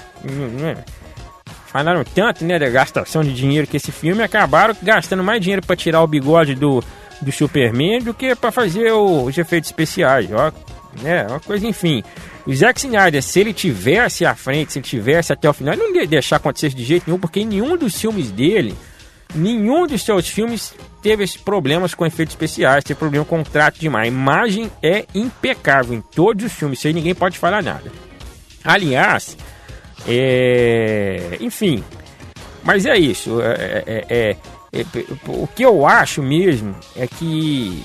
Falaram 1.67 2.03
tanto, 2.03 2.45
né, 2.45 2.57
da 2.57 2.69
gastação 2.69 3.23
de 3.23 3.33
dinheiro 3.33 3.67
que 3.67 3.77
esse 3.77 3.91
filme 3.91 4.23
acabaram 4.23 4.75
gastando 4.81 5.23
mais 5.23 5.41
dinheiro 5.41 5.65
para 5.65 5.75
tirar 5.75 6.01
o 6.01 6.07
bigode 6.07 6.55
do, 6.55 6.83
do 7.21 7.31
Superman 7.31 8.01
do 8.01 8.13
que 8.13 8.35
para 8.35 8.51
fazer 8.51 8.91
os 8.91 9.37
efeitos 9.37 9.69
especiais. 9.69 10.29
Ó, 10.31 10.51
né? 11.01 11.25
Uma 11.27 11.39
coisa, 11.39 11.67
enfim. 11.67 12.03
O 12.45 12.53
Zack 12.53 12.79
Snyder, 12.79 13.21
se 13.21 13.39
ele 13.39 13.53
tivesse 13.53 14.25
à 14.25 14.33
frente, 14.35 14.73
se 14.73 14.79
ele 14.79 14.85
tivesse 14.85 15.33
até 15.33 15.49
o 15.49 15.53
final, 15.53 15.73
ele 15.73 15.83
não 15.83 15.95
ia 15.95 16.07
deixar 16.07 16.37
acontecer 16.37 16.69
de 16.69 16.83
jeito 16.83 17.03
nenhum, 17.07 17.19
porque 17.19 17.43
nenhum 17.43 17.75
dos 17.75 17.99
filmes 17.99 18.31
dele, 18.31 18.73
nenhum 19.35 19.85
dos 19.85 20.03
seus 20.03 20.27
filmes 20.29 20.73
teve 21.01 21.25
problemas 21.39 21.93
com 21.93 22.05
efeitos 22.05 22.33
especiais, 22.33 22.83
teve 22.83 22.97
problema 22.97 23.25
com 23.25 23.41
o 23.41 23.43
trato 23.43 23.79
de 23.79 23.85
imagem. 23.85 24.09
A 24.09 24.13
imagem 24.13 24.71
é 24.81 25.05
impecável 25.13 25.93
em 25.93 26.01
todos 26.01 26.45
os 26.45 26.53
filmes, 26.53 26.79
isso 26.79 26.87
aí 26.87 26.93
ninguém 26.93 27.13
pode 27.13 27.37
falar 27.37 27.61
nada. 27.61 27.91
Aliás, 28.63 29.37
é... 30.07 31.37
enfim, 31.41 31.83
mas 32.67 32.85
é 32.85 32.97
isso. 32.97 33.41
É, 33.41 33.45
é, 33.45 33.83
é, 33.87 34.05
é, 34.09 34.35
o 35.27 35.47
que 35.47 35.63
eu 35.63 35.85
acho 35.85 36.21
mesmo 36.21 36.75
é 36.95 37.07
que 37.07 37.83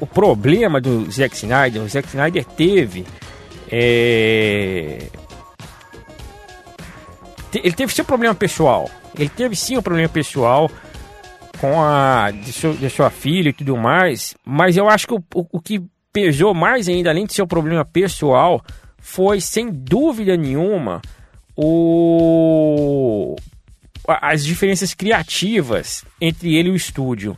o 0.00 0.06
problema 0.06 0.80
do 0.80 1.10
Zack 1.10 1.34
Snyder, 1.36 1.82
o 1.82 1.88
Zack 1.88 2.08
Snyder 2.08 2.44
teve 2.44 3.06
é... 3.70 5.08
Ele 7.54 7.72
teve 7.72 7.92
seu 7.92 8.04
problema 8.04 8.34
pessoal. 8.34 8.90
Ele 9.18 9.28
teve 9.28 9.54
sim 9.54 9.76
um 9.76 9.82
problema 9.82 10.08
pessoal 10.08 10.70
com 11.58 11.80
a 11.80 12.30
de, 12.30 12.52
seu, 12.52 12.74
de 12.74 12.88
sua 12.90 13.10
filha 13.10 13.50
e 13.50 13.52
tudo 13.52 13.76
mais. 13.76 14.34
Mas 14.44 14.76
eu 14.76 14.88
acho 14.88 15.06
que 15.06 15.14
o, 15.14 15.22
o, 15.34 15.46
o 15.52 15.60
que 15.60 15.82
pesou 16.12 16.52
mais 16.52 16.88
ainda, 16.88 17.10
além 17.10 17.26
de 17.26 17.32
seu 17.32 17.46
problema 17.46 17.84
pessoal, 17.84 18.62
foi 18.98 19.40
sem 19.40 19.70
dúvida 19.70 20.36
nenhuma 20.36 21.00
o 21.56 23.36
as 24.06 24.44
diferenças 24.44 24.94
criativas 24.94 26.04
entre 26.20 26.54
ele 26.56 26.68
e 26.68 26.72
o 26.72 26.76
estúdio 26.76 27.36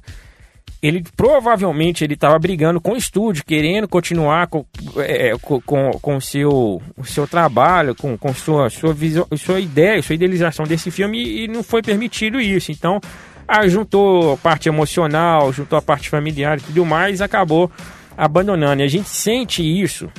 ele 0.84 1.02
provavelmente 1.16 2.04
ele 2.04 2.12
estava 2.12 2.38
brigando 2.38 2.78
com 2.78 2.92
o 2.92 2.96
estúdio, 2.96 3.42
querendo 3.42 3.88
continuar 3.88 4.48
com, 4.48 4.66
é, 4.98 5.32
com, 5.40 5.58
com, 5.62 5.92
com, 5.92 6.20
seu, 6.20 6.82
o 6.94 7.04
seu 7.06 7.26
trabalho, 7.26 7.94
com, 7.94 8.18
com 8.18 8.34
sua, 8.34 8.68
sua, 8.68 8.92
visão, 8.92 9.26
sua 9.34 9.60
ideia, 9.60 10.02
sua 10.02 10.14
idealização 10.14 10.66
desse 10.66 10.90
filme 10.90 11.24
e, 11.24 11.44
e 11.44 11.48
não 11.48 11.62
foi 11.62 11.80
permitido 11.80 12.38
isso. 12.38 12.70
Então, 12.70 13.00
ah, 13.48 13.66
juntou 13.66 14.34
a 14.34 14.36
parte 14.36 14.68
emocional, 14.68 15.50
juntou 15.54 15.78
a 15.78 15.82
parte 15.82 16.10
familiar 16.10 16.58
e 16.58 16.60
tudo 16.60 16.84
mais, 16.84 17.22
acabou 17.22 17.72
abandonando. 18.14 18.82
E 18.82 18.84
a 18.84 18.88
gente 18.88 19.08
sente 19.08 19.62
isso 19.62 20.10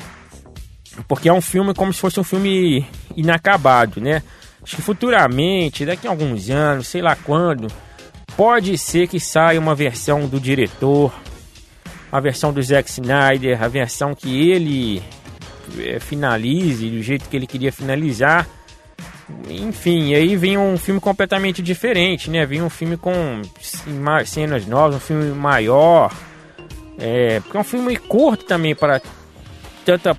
porque 1.07 1.29
é 1.29 1.33
um 1.33 1.41
filme 1.41 1.75
como 1.75 1.93
se 1.93 1.99
fosse 1.99 2.19
um 2.19 2.23
filme 2.23 2.83
inacabado, 3.15 4.01
né? 4.01 4.23
Acho 4.65 4.77
que 4.77 4.81
futuramente, 4.81 5.85
daqui 5.85 6.07
a 6.07 6.09
alguns 6.09 6.49
anos, 6.49 6.87
sei 6.87 7.01
lá 7.01 7.15
quando, 7.15 7.67
Pode 8.35 8.77
ser 8.77 9.07
que 9.07 9.17
saia 9.17 9.59
uma 9.59 9.73
versão 9.73 10.27
do 10.27 10.41
diretor, 10.41 11.13
a 12.11 12.19
versão 12.19 12.51
do 12.51 12.61
Zack 12.61 12.89
Snyder, 12.89 13.63
a 13.63 13.67
versão 13.69 14.13
que 14.13 14.51
ele 14.51 15.01
é, 15.79 15.99
finalize 16.01 16.89
do 16.89 17.01
jeito 17.01 17.29
que 17.29 17.35
ele 17.35 17.47
queria 17.47 17.71
finalizar. 17.71 18.45
Enfim, 19.49 20.13
aí 20.13 20.35
vem 20.35 20.57
um 20.57 20.77
filme 20.77 20.99
completamente 20.99 21.61
diferente, 21.61 22.29
né? 22.29 22.45
Vem 22.45 22.61
um 22.61 22.69
filme 22.69 22.97
com 22.97 23.41
cenas 24.25 24.67
novas, 24.67 24.97
um 24.97 24.99
filme 24.99 25.31
maior. 25.31 26.13
É, 26.99 27.39
porque 27.39 27.55
é 27.55 27.59
um 27.59 27.63
filme 27.63 27.95
curto 27.95 28.43
também 28.43 28.75
para 28.75 29.01
tanta 29.85 30.13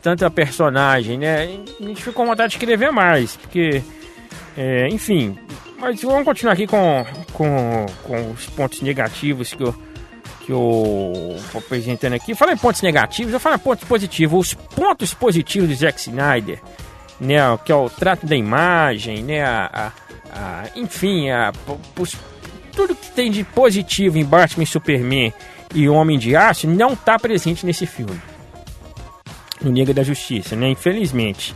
tanta 0.00 0.30
personagem, 0.30 1.18
né? 1.18 1.42
A 1.80 1.84
gente 1.84 2.02
ficou 2.02 2.24
com 2.24 2.26
vontade 2.26 2.50
de 2.50 2.56
escrever 2.56 2.90
mais, 2.90 3.36
porque, 3.36 3.82
é, 4.56 4.88
enfim, 4.88 5.36
mas 5.82 6.00
vamos 6.00 6.24
continuar 6.24 6.52
aqui 6.52 6.64
com, 6.64 7.04
com, 7.32 7.86
com 8.04 8.30
os 8.30 8.46
pontos 8.46 8.80
negativos 8.82 9.52
que 9.52 9.64
eu, 9.64 9.74
que 10.46 10.52
eu 10.52 11.36
vou 11.52 11.58
apresentando 11.58 12.12
aqui. 12.12 12.36
Fala 12.36 12.52
em 12.52 12.56
pontos 12.56 12.82
negativos, 12.82 13.32
eu 13.32 13.40
falo 13.40 13.58
pontos 13.58 13.82
positivos. 13.82 14.48
Os 14.48 14.54
pontos 14.54 15.12
positivos 15.12 15.68
do 15.68 15.74
Zack 15.74 15.98
Snyder, 15.98 16.60
né, 17.20 17.38
que 17.64 17.72
é 17.72 17.74
o 17.74 17.90
trato 17.90 18.24
da 18.26 18.36
imagem, 18.36 19.24
né, 19.24 19.42
a, 19.42 19.70
a, 19.72 19.92
a 20.32 20.64
enfim, 20.76 21.30
a, 21.30 21.52
os, 21.98 22.16
tudo 22.72 22.94
que 22.94 23.10
tem 23.10 23.30
de 23.32 23.42
positivo 23.42 24.18
em 24.18 24.24
Batman 24.24 24.64
Superman 24.64 25.32
e 25.74 25.88
Homem 25.88 26.16
de 26.16 26.36
Aço 26.36 26.68
não 26.68 26.92
está 26.92 27.18
presente 27.18 27.66
nesse 27.66 27.86
filme. 27.86 28.20
No 29.62 29.70
Liga 29.70 29.94
da 29.94 30.02
Justiça, 30.02 30.56
né, 30.56 30.68
infelizmente. 30.68 31.54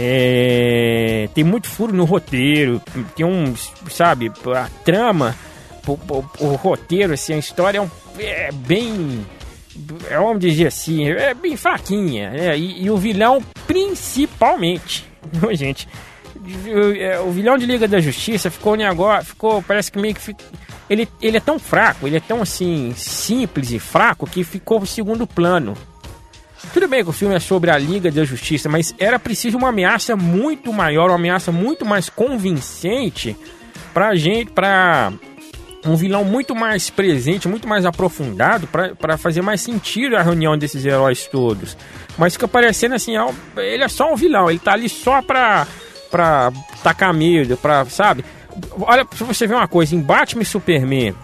É, 0.00 1.28
tem 1.34 1.42
muito 1.42 1.66
furo 1.68 1.92
no 1.92 2.04
roteiro, 2.04 2.80
tem 3.16 3.26
um, 3.26 3.52
sabe, 3.90 4.30
a 4.54 4.68
trama, 4.84 5.34
o, 5.86 5.92
o, 5.92 6.24
o 6.40 6.54
roteiro, 6.54 7.14
assim, 7.14 7.34
a 7.34 7.38
história 7.38 7.78
é, 7.78 7.80
um, 7.80 7.90
é 8.18 8.52
bem, 8.52 9.26
é, 10.08 10.16
vamos 10.16 10.38
dizer 10.38 10.68
assim, 10.68 11.08
é 11.08 11.34
bem 11.34 11.56
fraquinha, 11.56 12.30
né? 12.30 12.56
E, 12.56 12.84
e 12.84 12.90
o 12.90 12.96
vilão, 12.96 13.42
principalmente, 13.66 15.04
gente, 15.52 15.88
é, 17.00 17.18
o 17.18 17.32
vilão 17.32 17.58
de 17.58 17.66
Liga 17.66 17.88
da 17.88 18.00
Justiça 18.00 18.50
ficou 18.50 18.74
agora, 18.74 19.24
ficou, 19.24 19.60
parece 19.62 19.90
que 19.90 19.98
meio 19.98 20.14
que 20.14 20.34
ele, 20.88 21.08
ele 21.20 21.36
é 21.36 21.40
tão 21.40 21.58
fraco, 21.58 22.06
ele 22.06 22.16
é 22.16 22.20
tão 22.20 22.40
assim 22.40 22.94
simples 22.96 23.72
e 23.72 23.78
fraco 23.78 24.26
que 24.26 24.44
ficou 24.44 24.84
segundo 24.86 25.26
plano. 25.26 25.76
Tudo 26.72 26.86
bem 26.86 27.02
que 27.02 27.10
o 27.10 27.12
filme 27.12 27.34
é 27.34 27.40
sobre 27.40 27.70
a 27.70 27.78
Liga 27.78 28.10
da 28.10 28.24
Justiça, 28.24 28.68
mas 28.68 28.94
era 28.98 29.18
preciso 29.18 29.56
uma 29.56 29.70
ameaça 29.70 30.14
muito 30.14 30.72
maior, 30.72 31.08
uma 31.10 31.16
ameaça 31.16 31.50
muito 31.50 31.84
mais 31.84 32.08
convincente 32.08 33.36
pra 33.92 34.14
gente, 34.14 34.50
pra 34.52 35.12
um 35.84 35.96
vilão 35.96 36.24
muito 36.24 36.54
mais 36.54 36.90
presente, 36.90 37.48
muito 37.48 37.66
mais 37.66 37.84
aprofundado 37.84 38.66
para 38.66 39.16
fazer 39.16 39.42
mais 39.42 39.60
sentido 39.60 40.16
a 40.16 40.22
reunião 40.22 40.56
desses 40.56 40.84
heróis 40.84 41.26
todos. 41.26 41.76
Mas 42.16 42.34
fica 42.34 42.46
parecendo 42.46 42.94
assim, 42.94 43.14
ele 43.56 43.82
é 43.82 43.88
só 43.88 44.12
um 44.12 44.16
vilão, 44.16 44.50
ele 44.50 44.58
tá 44.58 44.72
ali 44.72 44.88
só 44.88 45.22
pra, 45.22 45.66
pra 46.10 46.52
tacar 46.82 47.14
medo, 47.14 47.56
pra, 47.56 47.84
sabe? 47.86 48.24
Olha, 48.80 49.06
se 49.14 49.24
você 49.24 49.46
ver 49.46 49.54
uma 49.54 49.68
coisa, 49.68 49.94
em 49.94 50.00
Batman 50.00 50.42
e 50.42 50.46
Superman, 50.46 51.14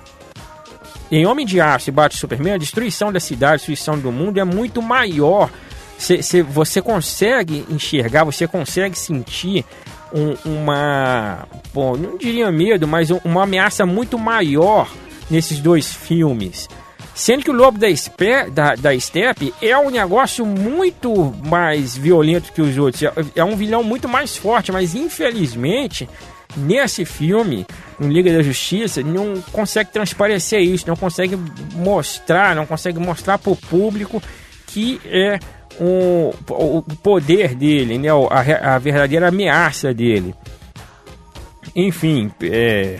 em 1.11 1.27
Homem 1.27 1.47
de 1.47 1.61
Aço 1.61 1.91
e 1.91 1.93
Bate 1.93 2.17
Superman, 2.17 2.55
a 2.55 2.59
destruição 2.59 3.13
da 3.13 3.21
cidade, 3.21 3.55
a 3.55 3.57
destruição 3.57 3.99
do 3.99 4.11
mundo 4.11 4.39
é 4.39 4.45
muito 4.45 4.81
maior. 4.83 5.51
Cê, 5.99 6.23
cê, 6.23 6.43
você 6.43 6.83
consegue 6.83 7.65
enxergar, 7.71 8.25
você 8.25 8.49
consegue 8.49 8.99
sentir 8.99 9.65
um, 10.13 10.37
uma, 10.45 11.47
bom, 11.73 11.97
não 11.97 12.17
diria 12.17 12.51
medo, 12.51 12.87
mas 12.87 13.11
uma 13.11 13.43
ameaça 13.45 13.85
muito 13.87 14.19
maior 14.19 14.91
nesses 15.31 15.59
dois 15.61 15.93
filmes. 15.93 16.69
Sendo 17.15 17.45
que 17.45 17.51
o 17.51 17.55
Lobo 17.55 17.79
da, 17.79 17.89
Espe, 17.89 18.51
da, 18.51 18.75
da 18.75 18.99
Steppe 18.99 19.55
é 19.63 19.79
um 19.79 19.89
negócio 19.89 20.45
muito 20.45 21.33
mais 21.45 21.97
violento 21.97 22.53
que 22.53 22.61
os 22.61 22.77
outros. 22.77 23.05
É, 23.05 23.13
é 23.37 23.45
um 23.45 23.55
vilão 23.55 23.85
muito 23.85 24.09
mais 24.09 24.37
forte, 24.37 24.73
mas 24.73 24.97
infelizmente, 24.97 26.09
nesse 26.57 27.05
filme, 27.05 27.67
no 27.99 28.09
Liga 28.09 28.33
da 28.33 28.43
Justiça, 28.43 29.03
não 29.03 29.41
consegue 29.53 29.93
transparecer 29.93 30.61
isso, 30.61 30.87
não 30.87 30.97
consegue 30.97 31.37
mostrar, 31.75 32.55
não 32.55 32.67
consegue 32.67 32.99
mostrar 32.99 33.39
para 33.39 33.53
o 33.53 33.57
público 33.57 34.23
que 34.67 35.01
é 35.05 35.39
um, 35.81 36.31
o 36.49 36.83
poder 37.03 37.55
dele, 37.55 37.99
né? 37.99 38.09
a, 38.11 38.75
a 38.75 38.79
verdadeira 38.79 39.29
ameaça 39.29 39.93
dele. 39.93 40.35
Enfim, 41.75 42.31
é, 42.43 42.99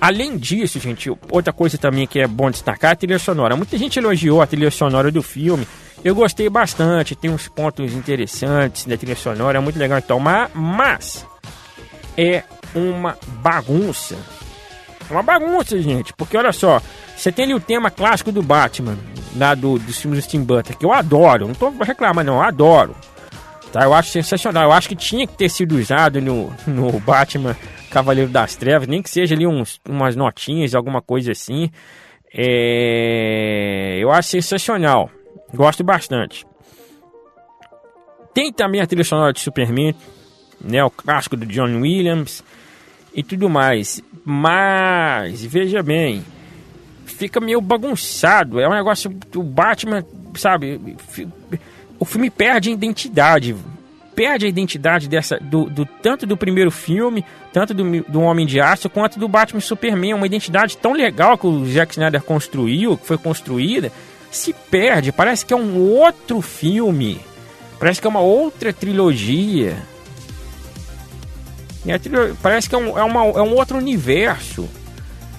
Além 0.00 0.36
disso, 0.36 0.78
gente, 0.78 1.10
outra 1.30 1.52
coisa 1.52 1.78
também 1.78 2.06
que 2.06 2.20
é 2.20 2.26
bom 2.26 2.50
destacar 2.50 2.90
é 2.90 2.92
a 2.92 2.96
trilha 2.96 3.18
sonora. 3.18 3.56
Muita 3.56 3.78
gente 3.78 3.98
elogiou 3.98 4.42
a 4.42 4.46
trilha 4.46 4.70
sonora 4.70 5.10
do 5.10 5.22
filme. 5.22 5.66
Eu 6.04 6.14
gostei 6.14 6.48
bastante, 6.50 7.16
tem 7.16 7.30
uns 7.30 7.48
pontos 7.48 7.92
interessantes 7.94 8.84
da 8.84 8.96
trilha 8.96 9.16
sonora, 9.16 9.58
é 9.58 9.60
muito 9.60 9.78
legal 9.78 9.98
então. 9.98 10.20
Mas, 10.20 10.50
mas 10.54 11.26
é 12.16 12.44
uma 12.76 13.16
bagunça. 13.38 14.16
É 15.08 15.12
uma 15.12 15.22
bagunça, 15.22 15.80
gente, 15.80 16.12
porque 16.12 16.36
olha 16.36 16.52
só, 16.52 16.80
você 17.16 17.32
tem 17.32 17.44
ali 17.44 17.54
o 17.54 17.60
tema 17.60 17.90
clássico 17.90 18.30
do 18.30 18.42
Batman, 18.42 18.98
lá 19.36 19.54
do, 19.54 19.78
dos 19.78 20.00
filmes 20.00 20.24
do 20.24 20.28
Tim 20.28 20.42
Burton, 20.42 20.74
que 20.74 20.84
eu 20.84 20.92
adoro, 20.92 21.46
não 21.46 21.54
tô 21.54 21.70
reclamando 21.82 22.30
não, 22.30 22.38
eu 22.38 22.42
adoro. 22.42 22.94
Tá, 23.72 23.84
eu 23.84 23.94
acho 23.94 24.10
sensacional, 24.10 24.64
eu 24.64 24.72
acho 24.72 24.88
que 24.88 24.96
tinha 24.96 25.26
que 25.26 25.36
ter 25.36 25.48
sido 25.48 25.76
usado 25.76 26.20
no, 26.20 26.52
no 26.66 26.98
Batman 27.00 27.56
Cavaleiro 27.90 28.30
das 28.30 28.56
Trevas, 28.56 28.88
nem 28.88 29.02
que 29.02 29.10
seja 29.10 29.34
ali 29.34 29.46
uns, 29.46 29.80
umas 29.88 30.16
notinhas, 30.16 30.74
alguma 30.74 31.00
coisa 31.00 31.32
assim. 31.32 31.70
É... 32.32 33.98
Eu 34.00 34.10
acho 34.10 34.28
sensacional. 34.30 35.10
Gosto 35.54 35.82
bastante. 35.82 36.44
Tem 38.34 38.52
também 38.52 38.80
a 38.80 38.86
trilha 38.86 39.04
sonora 39.04 39.32
de 39.32 39.40
Superman, 39.40 39.94
né? 40.60 40.84
O 40.84 40.90
clássico 40.90 41.36
do 41.36 41.46
John 41.46 41.80
Williams 41.80 42.44
e 43.16 43.22
tudo 43.22 43.48
mais. 43.48 44.02
Mas, 44.22 45.42
veja 45.42 45.82
bem, 45.82 46.22
fica 47.06 47.40
meio 47.40 47.60
bagunçado. 47.62 48.60
É 48.60 48.68
um 48.68 48.74
negócio 48.74 49.10
do 49.32 49.42
Batman, 49.42 50.04
sabe? 50.36 50.78
O 51.98 52.04
filme 52.04 52.28
perde 52.28 52.68
a 52.68 52.72
identidade 52.72 53.56
perde 54.14 54.46
a 54.46 54.48
identidade 54.48 55.10
dessa 55.10 55.38
do, 55.38 55.68
do, 55.68 55.84
tanto 55.84 56.24
do 56.24 56.38
primeiro 56.38 56.70
filme, 56.70 57.22
tanto 57.52 57.74
do, 57.74 58.00
do 58.04 58.22
Homem 58.22 58.46
de 58.46 58.58
Aço, 58.58 58.88
quanto 58.88 59.18
do 59.18 59.28
Batman 59.28 59.60
Superman. 59.60 60.14
Uma 60.14 60.24
identidade 60.24 60.78
tão 60.78 60.94
legal 60.94 61.36
que 61.36 61.46
o 61.46 61.66
Zack 61.66 61.92
Snyder 61.92 62.22
construiu, 62.22 62.96
que 62.96 63.06
foi 63.06 63.18
construída, 63.18 63.92
se 64.30 64.54
perde. 64.70 65.12
Parece 65.12 65.44
que 65.44 65.52
é 65.52 65.56
um 65.56 65.78
outro 65.78 66.40
filme. 66.40 67.20
Parece 67.78 68.00
que 68.00 68.06
é 68.06 68.10
uma 68.10 68.20
outra 68.20 68.72
trilogia. 68.72 69.76
Parece 72.42 72.68
que 72.68 72.74
é 72.74 72.78
um, 72.78 72.98
é, 72.98 73.04
uma, 73.04 73.20
é 73.20 73.42
um 73.42 73.54
outro 73.54 73.78
universo. 73.78 74.68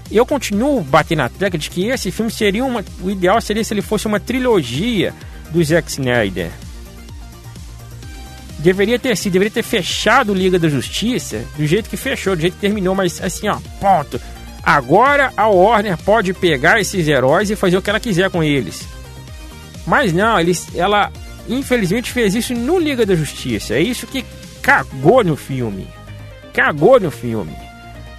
Eu 0.10 0.26
continuo 0.26 0.82
batendo 0.82 1.20
na 1.20 1.30
tecla 1.30 1.60
de 1.60 1.70
que 1.70 1.88
esse 1.88 2.12
filme 2.12 2.32
seria 2.32 2.64
uma. 2.64 2.84
O 3.02 3.10
ideal 3.10 3.40
seria 3.42 3.64
se 3.64 3.74
ele 3.74 3.82
fosse 3.82 4.08
uma 4.08 4.20
trilogia 4.20 5.14
do 5.52 5.64
Zack 5.64 5.90
Snyder 5.90 6.52
deveria 8.60 8.98
ter 8.98 9.16
sido, 9.16 9.34
deveria 9.34 9.52
ter 9.52 9.64
fechado 9.64 10.34
Liga 10.34 10.58
da 10.58 10.68
Justiça 10.68 11.44
do 11.56 11.66
jeito 11.66 11.90
que 11.90 11.98
fechou, 11.98 12.36
do 12.36 12.42
jeito 12.42 12.56
que 12.56 12.62
terminou, 12.62 12.96
mas 12.96 13.22
assim, 13.22 13.48
ó, 13.48 13.58
ponto. 13.80 14.20
Agora 14.64 15.32
a 15.38 15.48
Warner 15.48 15.98
pode 15.98 16.34
pegar 16.34 16.80
esses 16.82 17.08
heróis 17.08 17.50
e 17.50 17.56
fazer 17.56 17.78
o 17.78 17.82
que 17.82 17.90
ela 17.90 18.00
quiser 18.00 18.30
com 18.30 18.44
eles. 18.44 18.86
Mas 19.86 20.12
não, 20.12 20.38
eles, 20.40 20.68
ela 20.76 21.12
infelizmente 21.48 22.12
fez 22.12 22.36
isso 22.36 22.54
no 22.54 22.78
Liga 22.78 23.06
da 23.06 23.16
Justiça. 23.16 23.76
É 23.76 23.80
isso 23.80 24.06
que 24.06 24.26
cagou 24.62 25.24
no 25.24 25.38
filme. 25.38 25.88
Cagou 26.58 27.00
no 27.00 27.12
filme. 27.12 27.56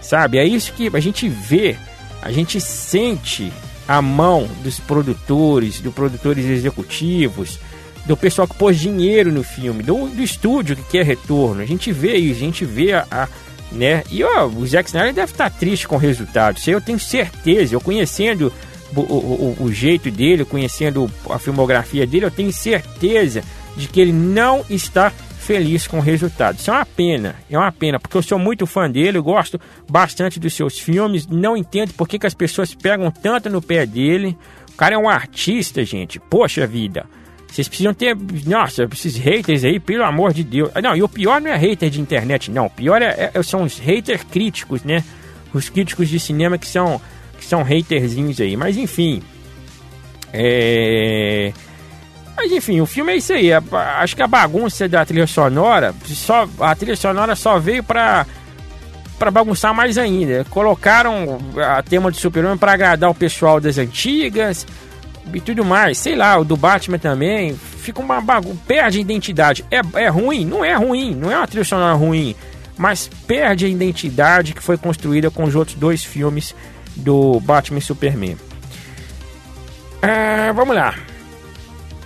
Sabe? 0.01 0.39
É 0.39 0.45
isso 0.45 0.73
que 0.73 0.89
a 0.95 1.01
gente 1.01 1.29
vê, 1.29 1.77
a 2.23 2.31
gente 2.31 2.61
sente 2.61 3.53
a 3.89 4.01
mão 4.01 4.49
dos 4.63 4.79
produtores, 4.79 5.81
dos 5.81 5.93
produtores 5.93 6.45
executivos, 6.45 7.59
do 8.07 8.17
pessoal 8.17 8.47
que 8.47 8.55
pôs 8.55 8.79
dinheiro 8.79 9.33
no 9.33 9.43
filme, 9.43 9.83
do, 9.83 10.07
do 10.07 10.23
estúdio 10.23 10.77
que 10.77 10.85
quer 10.85 11.05
retorno. 11.05 11.61
A 11.61 11.67
gente 11.67 11.91
vê 11.91 12.17
isso, 12.17 12.37
a 12.37 12.45
gente 12.45 12.65
vê 12.65 12.93
a. 12.93 13.05
a 13.11 13.29
né? 13.73 14.05
E 14.09 14.23
ó, 14.23 14.47
o 14.47 14.65
Zack 14.65 14.89
Snyder 14.89 15.13
deve 15.13 15.33
estar 15.33 15.51
triste 15.51 15.89
com 15.89 15.97
o 15.97 15.99
resultado. 15.99 16.59
Isso 16.59 16.71
eu 16.71 16.81
tenho 16.81 17.01
certeza. 17.01 17.75
Eu 17.75 17.81
conhecendo 17.81 18.53
o, 18.95 19.01
o, 19.01 19.57
o, 19.65 19.73
jeito 19.73 20.13
dele, 20.13 20.45
conhecendo 20.45 21.11
a 21.29 21.41
filmografia 21.41 22.07
dele, 22.07 22.27
eu 22.27 22.31
tenho 22.31 22.53
certeza 22.53 23.43
de 23.77 23.89
que 23.89 24.01
ele 24.01 24.13
não 24.13 24.65
está 24.71 25.13
feliz 25.49 25.87
com 25.87 25.97
o 25.97 26.03
resultado. 26.03 26.59
Isso 26.59 26.71
é 26.71 26.75
uma 26.75 26.85
pena, 26.85 27.35
é 27.51 27.57
uma 27.57 27.73
pena, 27.73 27.99
porque 27.99 28.15
eu 28.15 28.23
sou 28.23 28.39
muito 28.39 28.67
fã 28.67 28.91
dele, 28.91 29.17
eu 29.17 29.23
gosto 29.23 29.59
bastante 29.91 30.39
dos 30.39 30.53
seus 30.53 30.79
filmes, 30.79 31.27
não 31.27 31.57
entendo 31.57 31.95
por 31.95 32.07
que, 32.07 32.19
que 32.19 32.27
as 32.27 32.35
pessoas 32.35 32.75
pegam 32.75 33.11
tanto 33.11 33.49
no 33.49 33.63
pé 33.63 33.87
dele. 33.87 34.37
O 34.69 34.77
cara 34.77 34.95
é 34.95 34.99
um 34.99 35.09
artista, 35.09 35.83
gente. 35.87 36.21
Poxa 36.21 36.67
vida. 36.67 37.07
Vocês 37.51 37.67
precisam 37.67 37.95
ter. 37.95 38.15
Nossa, 38.47 38.87
esses 38.93 39.17
haters 39.17 39.65
aí, 39.65 39.81
pelo 39.81 40.05
amor 40.05 40.35
de 40.35 40.45
Deus. 40.45 40.71
Não, 40.83 40.95
e 40.95 41.03
o 41.03 41.09
pior 41.09 41.41
não 41.41 41.51
é 41.51 41.57
hater 41.57 41.89
de 41.89 41.99
internet, 41.99 42.51
não. 42.51 42.67
O 42.67 42.71
pior 42.71 43.01
é, 43.01 43.31
é, 43.33 43.43
são 43.43 43.63
os 43.63 43.79
haters 43.79 44.23
críticos, 44.25 44.85
né? 44.85 45.03
Os 45.55 45.71
críticos 45.71 46.11
de 46.11 46.21
cinema 46.21 46.59
que 46.59 46.67
são, 46.67 47.01
que 47.39 47.45
são 47.47 47.63
haterzinhos 47.63 48.39
aí. 48.39 48.55
Mas 48.55 48.77
enfim. 48.77 49.23
É. 50.31 51.55
Mas 52.39 52.53
enfim, 52.53 52.81
o 52.81 52.87
filme 52.87 53.13
é 53.13 53.17
isso 53.17 53.33
aí. 53.33 53.51
acho 53.53 54.15
que 54.15 54.23
a 54.23 54.27
bagunça 54.29 54.89
da 54.89 55.05
trilha 55.05 55.27
sonora. 55.27 55.93
Só, 56.05 56.49
a 56.61 56.73
trilha 56.77 56.95
sonora 56.95 57.35
só 57.35 57.59
veio 57.59 57.83
pra. 57.83 58.25
Pra 59.19 59.29
bagunçar 59.33 59.75
mais 59.75 59.99
ainda. 59.99 60.47
Colocaram 60.49 61.41
a 61.57 61.83
tema 61.83 62.13
de 62.13 62.21
Super-Homem 62.21 62.57
pra 62.57 62.75
agradar 62.75 63.11
o 63.11 63.15
pessoal 63.15 63.61
das 63.61 63.77
antigas 63.77 64.65
e 65.35 65.41
tudo 65.41 65.65
mais. 65.65 65.99
Sei 65.99 66.15
lá, 66.15 66.39
o 66.39 66.45
do 66.45 66.57
Batman 66.57 66.97
também. 66.97 67.57
Fica 67.57 68.01
uma 68.01 68.21
bagunça. 68.21 68.57
Perde 68.69 68.99
a 68.99 69.01
identidade. 69.01 69.65
É, 69.69 70.05
é 70.05 70.09
ruim? 70.09 70.47
Não 70.47 70.65
é 70.65 70.75
ruim. 70.77 71.17
Não 71.17 71.33
é 71.33 71.37
uma 71.37 71.49
trilha 71.49 71.65
sonora 71.65 71.95
ruim. 71.95 72.37
Mas 72.77 73.11
perde 73.27 73.67
a 73.67 73.69
identidade 73.69 74.55
que 74.55 74.63
foi 74.63 74.79
construída 74.79 75.29
com 75.29 75.43
os 75.43 75.57
outros 75.57 75.77
dois 75.77 76.05
filmes 76.05 76.55
do 76.95 77.41
Batman 77.41 77.81
e 77.81 77.83
Superman. 77.83 78.37
É, 80.01 80.53
vamos 80.53 80.77
lá. 80.77 80.95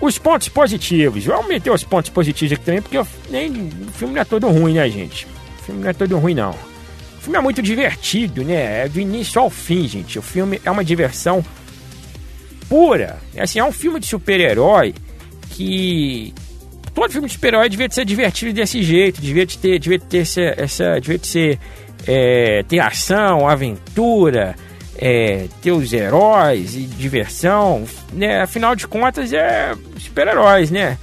Os 0.03 0.19
pontos 0.19 0.49
positivos. 0.49 1.25
Vamos 1.25 1.47
meter 1.47 1.71
os 1.71 1.85
pontos 1.85 2.11
positivos 2.11 2.53
aqui 2.55 2.65
também, 2.65 2.83
porque 2.83 2.99
eu, 2.99 3.07
nem, 3.31 3.53
o 3.53 3.93
filme 3.93 4.15
não 4.15 4.21
é 4.21 4.25
todo 4.25 4.49
ruim, 4.49 4.75
né, 4.75 4.91
gente? 4.91 5.29
O 5.61 5.62
filme 5.62 5.81
não 5.81 5.91
é 5.91 5.93
todo 5.93 6.19
ruim, 6.19 6.35
não. 6.35 6.51
O 6.51 7.21
filme 7.21 7.38
é 7.38 7.41
muito 7.41 7.62
divertido, 7.62 8.43
né? 8.43 8.81
É 8.85 8.88
do 8.88 8.99
início 8.99 9.41
ao 9.41 9.49
fim, 9.49 9.87
gente. 9.87 10.19
O 10.19 10.23
filme 10.23 10.61
é 10.65 10.71
uma 10.73 10.85
diversão 10.85 11.45
pura. 12.69 13.17
Assim, 13.38 13.61
é 13.61 13.65
um 13.65 13.71
filme 13.71 14.01
de 14.01 14.07
super-herói 14.07 14.93
que. 15.51 16.35
Todo 16.93 17.12
filme 17.12 17.29
de 17.29 17.35
super-herói 17.35 17.69
devia 17.69 17.88
ser 17.88 18.05
divertido 18.05 18.53
desse 18.53 18.83
jeito, 18.83 19.21
devia 19.21 19.47
ter, 19.47 19.79
devia 19.79 20.01
ter 20.01 20.19
essa, 20.19 20.41
essa 20.41 21.01
devia 21.01 21.21
ser 21.23 21.61
é, 22.09 22.65
ter 22.65 22.81
ação, 22.81 23.49
aventura, 23.49 24.57
é, 24.96 25.46
ter 25.61 25.72
os 25.72 25.92
heróis 25.92 26.76
e 26.76 26.83
diversão, 26.83 27.85
né? 28.12 28.42
Afinal 28.42 28.74
de 28.74 28.87
contas 28.87 29.33
é 29.33 29.74
super-heróis, 29.98 30.70
né? 30.70 30.98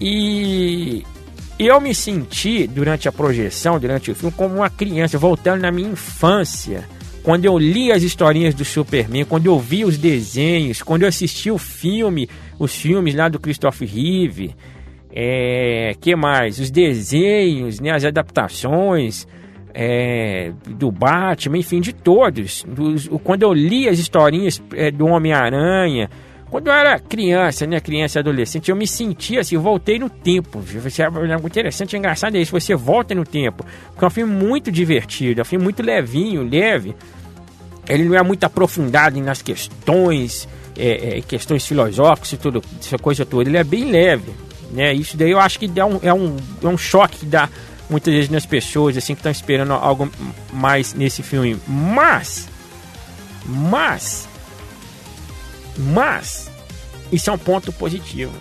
E 0.00 1.04
eu 1.58 1.80
me 1.80 1.94
senti 1.94 2.66
durante 2.66 3.08
a 3.08 3.12
projeção, 3.12 3.78
durante 3.78 4.10
o 4.10 4.14
filme, 4.14 4.34
como 4.36 4.56
uma 4.56 4.70
criança 4.70 5.18
voltando 5.18 5.62
na 5.62 5.72
minha 5.72 5.90
infância 5.90 6.84
quando 7.26 7.44
eu 7.44 7.58
li 7.58 7.90
as 7.90 8.04
historinhas 8.04 8.54
do 8.54 8.64
Superman, 8.64 9.24
quando 9.24 9.46
eu 9.46 9.58
vi 9.58 9.84
os 9.84 9.98
desenhos, 9.98 10.80
quando 10.80 11.02
eu 11.02 11.08
assisti 11.08 11.50
o 11.50 11.58
filme, 11.58 12.30
os 12.56 12.72
filmes 12.76 13.16
lá 13.16 13.28
do 13.28 13.40
Christopher 13.40 13.88
Reeve, 13.92 14.54
é, 15.10 15.96
que 16.00 16.14
mais? 16.14 16.60
Os 16.60 16.70
desenhos, 16.70 17.80
né, 17.80 17.90
as 17.90 18.04
adaptações 18.04 19.26
é, 19.78 20.52
do 20.66 20.90
Batman, 20.90 21.58
enfim, 21.58 21.82
de 21.82 21.92
todos. 21.92 22.64
Dos, 22.66 23.08
quando 23.22 23.42
eu 23.42 23.52
li 23.52 23.86
as 23.86 23.98
historinhas 23.98 24.60
é, 24.74 24.90
do 24.90 25.04
Homem-Aranha, 25.06 26.08
quando 26.50 26.68
eu 26.68 26.72
era 26.72 26.98
criança, 26.98 27.66
né, 27.66 27.78
criança 27.78 28.20
adolescente, 28.20 28.70
eu 28.70 28.76
me 28.76 28.86
sentia 28.86 29.40
assim, 29.40 29.58
voltei 29.58 29.98
no 29.98 30.08
tempo. 30.08 30.60
Você 30.60 31.02
é 31.02 31.04
algo 31.04 31.46
interessante, 31.46 31.94
engraçado 31.94 32.36
é 32.36 32.40
isso, 32.40 32.52
você 32.52 32.74
volta 32.74 33.14
no 33.14 33.24
tempo. 33.24 33.66
Porque 33.88 34.02
é 34.02 34.08
um 34.08 34.10
filme 34.10 34.32
muito 34.32 34.72
divertido, 34.72 35.40
é 35.40 35.42
um 35.42 35.44
filme 35.44 35.62
muito 35.62 35.82
levinho, 35.82 36.42
leve. 36.42 36.94
Ele 37.86 38.04
não 38.04 38.16
é 38.16 38.22
muito 38.22 38.44
aprofundado 38.44 39.20
nas 39.20 39.42
questões, 39.42 40.48
é, 40.78 41.18
é, 41.18 41.20
questões 41.20 41.66
filosóficas 41.66 42.32
e 42.32 42.36
tudo, 42.38 42.62
essa 42.80 42.96
coisa 42.96 43.26
toda. 43.26 43.46
Ele 43.46 43.58
é 43.58 43.64
bem 43.64 43.90
leve, 43.90 44.32
né? 44.72 44.94
Isso 44.94 45.18
daí 45.18 45.32
eu 45.32 45.38
acho 45.38 45.58
que 45.58 45.68
dá 45.68 45.84
um, 45.84 46.00
é, 46.02 46.14
um, 46.14 46.36
é 46.62 46.66
um 46.66 46.78
choque 46.78 47.18
que 47.18 47.26
dá 47.26 47.50
muitas 47.88 48.12
vezes 48.12 48.30
nas 48.30 48.46
pessoas 48.46 48.96
assim 48.96 49.14
que 49.14 49.20
estão 49.20 49.32
esperando 49.32 49.72
algo 49.72 50.10
mais 50.52 50.94
nesse 50.94 51.22
filme. 51.22 51.58
Mas, 51.66 52.48
mas, 53.44 54.28
mas, 55.76 56.50
isso 57.12 57.30
é 57.30 57.32
um 57.32 57.38
ponto 57.38 57.72
positivo. 57.72 58.32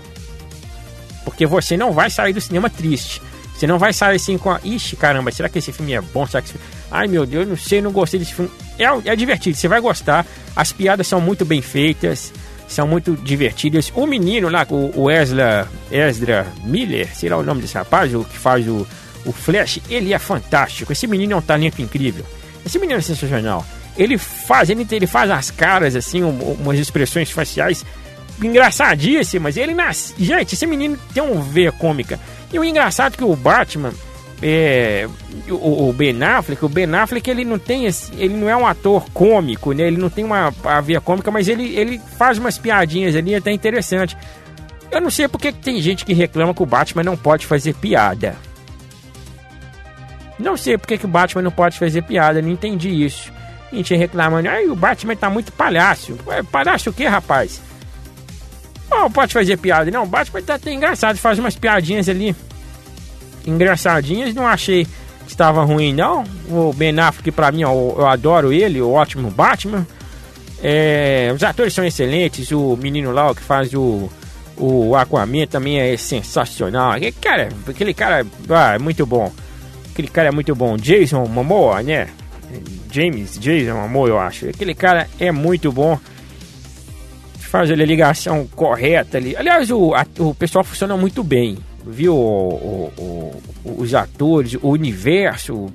Porque 1.24 1.46
você 1.46 1.76
não 1.76 1.92
vai 1.92 2.10
sair 2.10 2.34
do 2.34 2.42
cinema 2.42 2.70
triste. 2.70 3.22
Você 3.56 3.66
não 3.66 3.80
vai 3.80 3.94
sair 3.94 4.18
assim 4.18 4.38
com 4.38 4.52
a. 4.52 4.60
Ixi, 4.64 4.96
caramba, 4.96 5.32
será 5.32 5.48
que 5.48 5.60
esse 5.60 5.72
filme 5.72 5.94
é 5.94 6.02
bom? 6.02 6.26
Será 6.26 6.42
que 6.42 6.50
esse... 6.50 6.60
Ai 6.92 7.08
meu 7.08 7.26
Deus, 7.26 7.48
não 7.48 7.56
sei, 7.56 7.82
não 7.82 7.92
gostei 7.92 8.20
desse 8.20 8.34
filme. 8.34 8.52
É, 8.78 9.12
é 9.12 9.16
divertido, 9.16 9.58
você 9.58 9.68
vai 9.68 9.80
gostar. 9.80 10.26
As 10.56 10.74
piadas 10.74 11.08
são 11.08 11.22
muito 11.22 11.46
bem 11.46 11.62
feitas, 11.62 12.34
são 12.68 12.86
muito 12.86 13.16
divertidas. 13.16 13.92
O 13.96 14.06
menino 14.06 14.50
lá, 14.50 14.68
o, 14.70 14.92
o 15.04 15.10
Esla, 15.10 15.70
Esdra 15.90 16.46
Miller, 16.66 17.16
sei 17.16 17.30
lá 17.30 17.38
o 17.38 17.44
nome 17.44 17.62
desse 17.62 17.76
rapaz, 17.76 18.14
o 18.14 18.26
que 18.26 18.38
faz 18.38 18.68
o, 18.68 18.86
o 19.26 19.32
Flash, 19.32 19.80
ele 19.90 20.14
é 20.14 20.20
fantástico. 20.20 20.92
Esse 20.92 21.08
menino 21.08 21.34
é 21.34 21.36
um 21.36 21.42
talento 21.42 21.82
incrível. 21.82 22.26
Esse 22.66 22.80
menino 22.80 23.00
é 23.00 23.02
sensacional. 23.02 23.66
Ele 23.98 24.18
faz, 24.18 24.70
ele, 24.70 24.86
ele 24.92 25.08
faz 25.08 25.32
as 25.32 25.52
caras, 25.52 25.96
assim, 25.96 26.24
umas 26.24 26.80
expressões 26.80 27.32
faciais 27.32 27.86
engraçadíssimas. 28.42 29.58
Ele 29.58 29.74
nasce. 29.74 30.14
Gente, 30.18 30.54
esse 30.54 30.68
menino 30.68 30.98
tem 31.14 31.24
um 31.24 31.42
veia 31.42 31.72
cômica. 31.72 32.20
E 32.52 32.60
o 32.60 32.64
engraçado 32.64 33.14
é 33.14 33.18
que 33.18 33.24
o 33.24 33.36
Batman, 33.36 33.92
é, 34.42 35.08
o, 35.50 35.90
o, 35.90 35.94
Ben 35.94 36.22
Affleck, 36.24 36.64
o 36.64 36.70
Ben 36.70 36.94
Affleck 36.94 37.30
ele 37.30 37.46
não 37.46 37.58
tem 37.58 37.86
esse, 37.86 38.12
ele 38.18 38.36
não 38.36 38.50
é 38.50 38.56
um 38.56 38.68
ator 38.68 39.06
cômico, 39.14 39.72
né? 39.74 39.88
Ele 39.88 39.98
não 39.98 40.10
tem 40.10 40.24
uma 40.24 40.54
a 40.64 40.82
veia 40.82 41.02
cômica, 41.02 41.32
mas 41.32 41.48
ele, 41.48 41.76
ele 41.76 42.02
faz 42.18 42.38
umas 42.38 42.58
piadinhas 42.58 43.16
ali 43.16 43.34
até 43.34 43.52
interessante. 43.52 44.18
Eu 44.92 45.02
não 45.02 45.10
sei 45.10 45.28
porque 45.28 45.52
tem 45.52 45.82
gente 45.82 46.06
que 46.06 46.14
reclama 46.14 46.54
que 46.54 46.64
o 46.64 46.66
Batman 46.66 47.04
não 47.04 47.18
pode 47.18 47.46
fazer 47.46 47.74
piada. 47.76 48.36
Não 50.38 50.58
sei 50.58 50.78
porque 50.78 50.98
que 50.98 51.06
o 51.06 51.10
Batman 51.10 51.41
não 51.41 51.52
pode 51.52 51.80
fazer 51.80 52.02
piada, 52.04 52.41
não 52.41 52.50
entendi 52.50 52.89
isso. 52.89 53.32
A 53.71 53.76
gente 53.76 53.95
reclamando, 53.95 54.50
ai, 54.50 54.65
o 54.65 54.76
Batman 54.76 55.15
tá 55.15 55.30
muito 55.30 55.52
palhaço. 55.52 56.17
Ué, 56.28 56.43
palhaço 56.43 56.89
o 56.89 56.93
que, 56.93 57.06
rapaz? 57.06 57.62
Não 58.89 59.10
pode 59.12 59.34
fazer 59.34 59.58
piada, 59.58 59.89
não. 59.89 60.04
O 60.04 60.08
Batman 60.08 60.41
tá 60.41 60.56
até 60.56 60.71
engraçado, 60.71 61.17
faz 61.17 61.39
umas 61.39 61.56
piadinhas 61.56 62.08
ali 62.08 62.36
engraçadinhas. 63.45 64.34
Não 64.34 64.48
achei 64.48 64.86
que 64.86 65.32
estava 65.32 65.63
ruim, 65.63 65.93
não. 65.93 66.24
O 66.50 66.74
Ben 66.74 66.98
Affleck, 67.00 67.32
pra 67.32 67.52
mim, 67.52 67.62
eu, 67.62 67.95
eu 67.98 68.08
adoro 68.08 68.54
ele, 68.54 68.82
o 68.82 68.91
ótimo 68.91 69.30
Batman. 69.32 69.86
É, 70.62 71.32
os 71.36 71.43
atores 71.43 71.74
são 71.74 71.86
excelentes. 71.86 72.52
O 72.52 72.78
menino 72.78 73.12
lá 73.12 73.34
que 73.34 73.41
faz 73.41 73.74
o, 73.74 74.10
o 74.58 74.95
Aquaman 74.95 75.48
também 75.48 75.80
é 75.80 75.98
sensacional. 75.98 76.93
Cara, 77.21 77.50
aquele 77.67 77.93
cara 77.93 78.26
ah, 78.50 78.76
é 78.76 78.80
muito 78.80 79.06
bom. 79.06 79.32
Aquele 79.96 80.10
cara 80.10 80.28
é 80.28 80.32
muito 80.32 80.54
bom. 80.54 80.76
Jason 80.76 81.26
Momoa, 81.26 81.82
né? 81.82 82.10
James 82.92 83.40
Jason 83.40 83.76
Momoa, 83.76 84.10
eu 84.10 84.20
acho. 84.20 84.50
Aquele 84.50 84.76
cara 84.76 85.08
é 85.18 85.32
muito 85.32 85.72
bom 85.72 85.98
faz 87.56 87.72
a 87.72 87.76
ligação 87.76 88.46
correta 88.54 89.18
ali. 89.18 89.34
Aliás, 89.38 89.72
o, 89.72 89.94
a, 89.94 90.06
o 90.20 90.36
pessoal 90.36 90.62
funciona 90.62 90.98
muito 90.98 91.24
bem, 91.24 91.58
viu? 91.88 92.14
O, 92.14 92.92
o, 92.98 93.42
os 93.78 93.94
atores, 93.94 94.56
o 94.62 94.72
universo, 94.72 95.72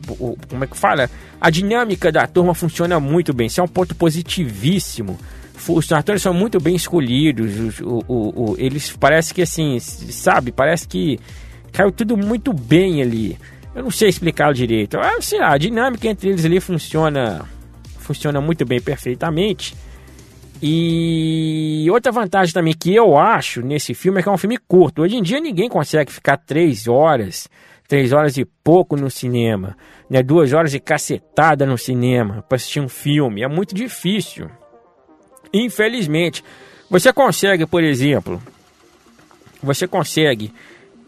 como 0.50 0.62
é 0.62 0.66
que 0.66 0.76
fala? 0.76 1.08
A 1.40 1.48
dinâmica 1.48 2.12
da 2.12 2.26
turma 2.26 2.54
funciona 2.54 3.00
muito 3.00 3.32
bem. 3.32 3.46
Isso 3.46 3.62
é 3.62 3.64
um 3.64 3.68
ponto 3.68 3.94
positivíssimo. 3.94 5.18
Os 5.66 5.90
atores 5.90 6.20
são 6.20 6.34
muito 6.34 6.60
bem 6.60 6.76
escolhidos. 6.76 7.80
O, 7.80 8.04
o, 8.06 8.54
eles 8.58 8.94
parece 9.00 9.32
que 9.32 9.40
assim, 9.40 9.80
sabe? 9.80 10.52
Parece 10.52 10.86
que 10.86 11.18
caiu 11.72 11.90
tudo 11.90 12.14
muito 12.14 12.52
bem 12.52 13.00
ali. 13.00 13.38
Eu 13.74 13.84
não 13.84 13.90
sei 13.90 14.08
explicar 14.08 14.52
direito. 14.52 14.98
Ah, 14.98 15.20
sei 15.20 15.38
lá, 15.38 15.52
a 15.52 15.58
dinâmica 15.58 16.08
entre 16.08 16.28
eles 16.28 16.44
ali 16.44 16.60
funciona, 16.60 17.48
funciona 17.98 18.40
muito 18.40 18.64
bem, 18.64 18.80
perfeitamente. 18.80 19.74
E 20.62 21.86
outra 21.90 22.12
vantagem 22.12 22.52
também 22.52 22.74
que 22.74 22.94
eu 22.94 23.16
acho 23.16 23.62
nesse 23.62 23.94
filme 23.94 24.20
é 24.20 24.22
que 24.22 24.28
é 24.28 24.32
um 24.32 24.38
filme 24.38 24.58
curto. 24.58 25.02
Hoje 25.02 25.16
em 25.16 25.22
dia 25.22 25.40
ninguém 25.40 25.68
consegue 25.68 26.12
ficar 26.12 26.36
três 26.36 26.86
horas, 26.86 27.48
três 27.88 28.12
horas 28.12 28.36
e 28.36 28.44
pouco 28.44 28.96
no 28.96 29.10
cinema, 29.10 29.76
né? 30.08 30.22
Duas 30.22 30.52
horas 30.52 30.72
de 30.72 30.80
cacetada 30.80 31.64
no 31.64 31.78
cinema 31.78 32.44
para 32.46 32.56
assistir 32.56 32.80
um 32.80 32.88
filme. 32.88 33.42
É 33.42 33.48
muito 33.48 33.74
difícil. 33.74 34.50
Infelizmente, 35.52 36.44
você 36.90 37.12
consegue, 37.12 37.64
por 37.64 37.82
exemplo, 37.82 38.42
você 39.62 39.86
consegue 39.86 40.52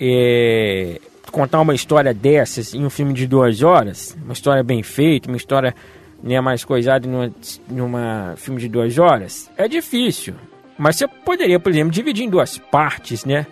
é, 0.01 0.99
contar 1.33 1.61
uma 1.61 1.75
história 1.75 2.13
dessas 2.13 2.75
em 2.75 2.85
um 2.85 2.91
filme 2.91 3.15
de 3.15 3.27
duas 3.27 3.63
horas, 3.63 4.17
uma 4.23 4.35
história 4.35 4.63
bem 4.63 4.83
feita, 4.83 5.29
uma 5.29 5.37
história 5.37 5.75
né, 6.23 6.41
mais 6.41 6.65
coisado 6.65 7.09
numa, 7.09 7.33
numa 7.69 8.35
filme 8.37 8.61
de 8.61 8.69
duas 8.69 8.97
horas, 8.99 9.51
é 9.57 9.67
difícil. 9.67 10.35
Mas 10.79 10.97
você 10.97 11.09
poderia, 11.09 11.59
por 11.59 11.71
exemplo, 11.73 11.91
dividir 11.91 12.25
em 12.25 12.31
duas 12.31 12.59
partes, 12.59 13.25
né? 13.25 13.47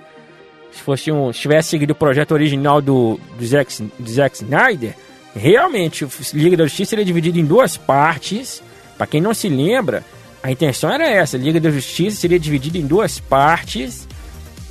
Se 0.70 0.82
fosse 0.82 1.10
um, 1.10 1.32
se 1.32 1.40
tivesse 1.40 1.70
seguido 1.70 1.92
o 1.92 1.96
projeto 1.96 2.32
original 2.32 2.80
do, 2.80 3.18
do, 3.36 3.44
Zack, 3.44 3.82
do 3.98 4.10
Zack 4.10 4.36
Snyder, 4.36 4.94
realmente 5.34 6.06
Liga 6.32 6.56
da 6.56 6.64
Justiça 6.64 6.90
seria 6.90 7.04
dividido 7.04 7.38
em 7.38 7.44
duas 7.44 7.76
partes. 7.76 8.62
Para 8.96 9.06
quem 9.06 9.20
não 9.20 9.34
se 9.34 9.48
lembra, 9.48 10.04
a 10.42 10.50
intenção 10.50 10.90
era 10.90 11.08
essa: 11.08 11.36
Liga 11.36 11.60
da 11.60 11.70
Justiça 11.70 12.20
seria 12.20 12.38
dividida 12.38 12.78
em 12.78 12.86
duas 12.86 13.18
partes. 13.18 14.06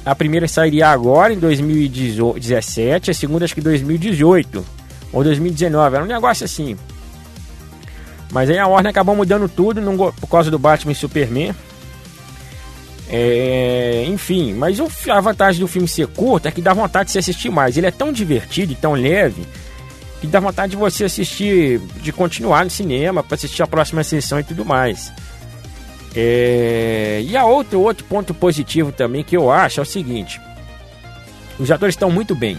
A 0.09 0.15
primeira 0.15 0.47
sairia 0.47 0.87
agora, 0.87 1.31
em 1.31 1.37
2017, 1.37 3.11
a 3.11 3.13
segunda 3.13 3.45
acho 3.45 3.53
que 3.53 3.61
2018 3.61 4.65
ou 5.13 5.23
2019. 5.23 5.95
Era 5.95 6.03
um 6.03 6.07
negócio 6.07 6.43
assim. 6.43 6.75
Mas 8.31 8.49
aí 8.49 8.57
a 8.57 8.65
Warner 8.65 8.89
acabou 8.89 9.15
mudando 9.15 9.47
tudo 9.47 9.79
por 10.19 10.27
causa 10.27 10.49
do 10.49 10.57
Batman 10.57 10.93
e 10.93 10.95
Superman. 10.95 11.53
É, 13.07 14.03
enfim, 14.07 14.55
mas 14.55 14.79
o, 14.79 14.89
a 15.11 15.21
vantagem 15.21 15.61
do 15.61 15.67
filme 15.67 15.87
ser 15.87 16.07
curto 16.07 16.47
é 16.47 16.51
que 16.51 16.61
dá 16.61 16.73
vontade 16.73 17.05
de 17.05 17.11
se 17.11 17.19
assistir 17.19 17.51
mais. 17.51 17.77
Ele 17.77 17.85
é 17.85 17.91
tão 17.91 18.11
divertido 18.11 18.71
e 18.71 18.75
tão 18.75 18.93
leve 18.93 19.45
que 20.19 20.25
dá 20.25 20.39
vontade 20.39 20.71
de 20.71 20.77
você 20.77 21.03
assistir, 21.05 21.79
de 22.01 22.11
continuar 22.11 22.63
no 22.63 22.71
cinema 22.71 23.21
para 23.21 23.35
assistir 23.35 23.61
a 23.61 23.67
próxima 23.67 24.03
sessão 24.03 24.39
e 24.39 24.43
tudo 24.43 24.65
mais. 24.65 25.13
É, 26.15 27.21
e 27.23 27.37
a 27.37 27.45
outro, 27.45 27.81
outro 27.81 28.03
ponto 28.05 28.33
positivo 28.33 28.91
também 28.91 29.23
que 29.23 29.37
eu 29.37 29.51
acho 29.51 29.79
é 29.79 29.83
o 29.83 29.85
seguinte: 29.85 30.41
os 31.59 31.69
atores 31.69 31.93
estão 31.93 32.09
muito 32.09 32.33
bem. 32.35 32.57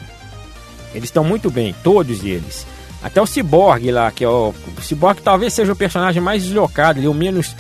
Eles 0.95 1.09
estão 1.09 1.25
muito 1.25 1.51
bem, 1.51 1.75
todos 1.83 2.25
eles. 2.25 2.67
Até 3.03 3.21
o 3.21 3.27
Cyborg 3.27 3.91
lá, 3.91 4.11
que 4.11 4.25
é 4.25 4.29
o, 4.29 4.53
o 4.77 4.83
Cyborg 4.83 5.21
talvez 5.23 5.55
seja 5.55 5.73
o 5.73 5.77
personagem 5.77 6.21
mais 6.21 6.43
deslocado 6.43 6.99
ali, 6.99 7.09
o 7.09 7.15
menos 7.15 7.55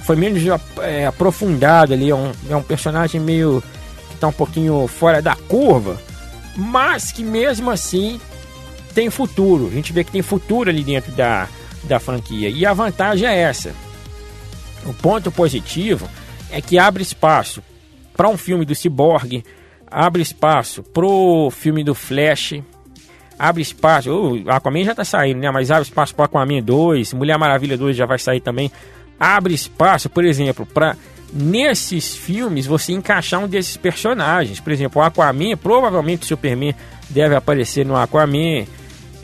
foi 0.00 0.16
menos 0.16 0.42
é, 0.82 1.06
aprofundado 1.06 1.94
ali, 1.94 2.10
é 2.10 2.14
um, 2.14 2.30
é 2.50 2.54
um 2.54 2.62
personagem 2.62 3.20
meio 3.20 3.62
que 4.08 4.14
está 4.14 4.28
um 4.28 4.32
pouquinho 4.32 4.86
fora 4.86 5.22
da 5.22 5.34
curva, 5.34 5.98
mas 6.56 7.10
que 7.10 7.24
mesmo 7.24 7.70
assim 7.70 8.20
tem 8.94 9.08
futuro. 9.10 9.66
A 9.66 9.70
gente 9.70 9.92
vê 9.92 10.04
que 10.04 10.12
tem 10.12 10.22
futuro 10.22 10.68
ali 10.68 10.84
dentro 10.84 11.10
da, 11.12 11.48
da 11.84 11.98
franquia. 11.98 12.50
E 12.50 12.64
a 12.66 12.74
vantagem 12.74 13.26
é 13.26 13.36
essa. 13.40 13.72
O 14.84 14.92
ponto 14.92 15.30
positivo 15.30 16.08
é 16.50 16.60
que 16.60 16.78
abre 16.78 17.02
espaço 17.02 17.62
para 18.16 18.28
um 18.28 18.36
filme 18.36 18.64
do 18.64 18.74
Cyborg, 18.74 19.44
abre 19.90 20.22
espaço 20.22 20.82
pro 20.82 21.50
filme 21.50 21.82
do 21.82 21.94
Flash, 21.94 22.62
abre 23.38 23.62
espaço. 23.62 24.10
O 24.10 24.50
Aquaman 24.50 24.84
já 24.84 24.94
tá 24.94 25.04
saindo, 25.04 25.40
né? 25.40 25.50
Mas 25.50 25.70
abre 25.70 25.84
espaço 25.84 26.14
para 26.14 26.26
Aquaman 26.26 26.62
2, 26.62 27.12
Mulher 27.12 27.38
Maravilha 27.38 27.76
2 27.76 27.96
já 27.96 28.06
vai 28.06 28.18
sair 28.18 28.40
também. 28.40 28.70
Abre 29.18 29.54
espaço, 29.54 30.10
por 30.10 30.24
exemplo, 30.24 30.66
para 30.66 30.96
nesses 31.32 32.14
filmes 32.16 32.66
você 32.66 32.92
encaixar 32.92 33.40
um 33.40 33.48
desses 33.48 33.76
personagens. 33.76 34.60
Por 34.60 34.72
exemplo, 34.72 35.00
o 35.00 35.04
Aquaman, 35.04 35.56
provavelmente 35.56 36.22
o 36.22 36.26
Superman 36.26 36.74
deve 37.10 37.34
aparecer 37.34 37.84
no 37.84 37.96
Aquaman. 37.96 38.64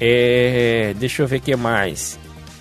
É, 0.00 0.94
deixa 0.96 1.22
eu 1.22 1.26
ver 1.26 1.36
o 1.36 1.40
que 1.40 1.54
mais. 1.56 2.19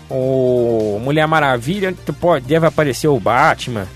O 0.10 1.00
Mulher 1.04 1.28
Maravilha 1.28 1.94
pode, 2.20 2.46
deve 2.46 2.66
aparecer 2.66 3.08
o 3.08 3.20
Batman. 3.20 3.88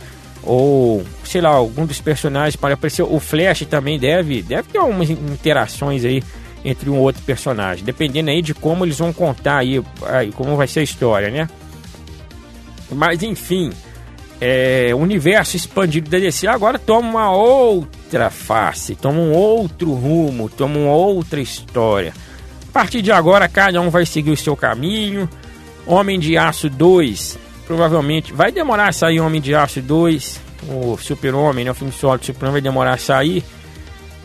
Ou, 0.43 1.04
sei 1.23 1.41
lá, 1.41 1.49
algum 1.49 1.86
dos 1.86 2.02
personagens 2.02 2.56
pode 2.56 2.73
aparecer. 2.73 3.04
O 3.04 3.19
Flash 3.19 3.65
também 3.65 3.97
deve, 3.97 4.41
deve 4.41 4.69
ter 4.69 4.78
algumas 4.78 5.10
interações 5.10 6.04
aí 6.06 6.23
entre 6.65 6.89
um 6.89 6.97
outro 6.97 7.21
personagem, 7.23 7.84
dependendo 7.84 8.30
aí 8.30 8.41
de 8.41 8.54
como 8.54 8.86
eles 8.86 8.97
vão 8.97 9.12
contar 9.12 9.58
aí, 9.58 9.84
aí 10.04 10.32
como 10.32 10.56
vai 10.56 10.67
ser 10.67 10.80
a 10.80 10.84
história, 10.84 11.30
né? 11.30 11.49
Mas 12.89 13.21
enfim, 13.21 13.71
é, 14.39 14.91
o 14.93 14.97
universo 14.97 15.56
expandido 15.56 16.10
da 16.10 16.19
DC 16.19 16.47
agora 16.47 16.80
toma 16.80 17.10
uma 17.10 17.32
outra 17.32 18.30
face, 18.30 18.95
toma 18.95 19.19
um 19.19 19.32
outro 19.32 19.93
rumo, 19.93 20.49
toma 20.49 20.78
uma 20.78 20.93
outra 20.93 21.41
história. 21.41 22.13
A 22.69 22.71
partir 22.73 23.02
de 23.02 23.12
agora, 23.12 23.47
cada 23.47 23.80
um 23.82 23.89
vai 23.89 24.06
seguir 24.06 24.32
o 24.32 24.38
seu 24.38 24.56
caminho. 24.56 25.30
Homem 25.86 26.19
de 26.19 26.38
Aço 26.38 26.69
2, 26.69 27.38
provavelmente 27.65 28.34
vai 28.34 28.52
demorar 28.52 28.89
a 28.89 28.91
sair 28.93 29.19
Homem 29.19 29.41
de 29.41 29.54
Aço 29.54 29.82
2. 29.82 30.41
O 30.69 30.98
Super-Homem, 30.98 31.65
né? 31.65 31.72
O 31.72 31.76
filme 31.76 31.91
solo 31.91 32.17
do 32.17 32.26
Super-Homem 32.26 32.54
vai 32.54 32.62
demorar 32.62 32.93
a 32.93 32.98
sair. 32.98 33.43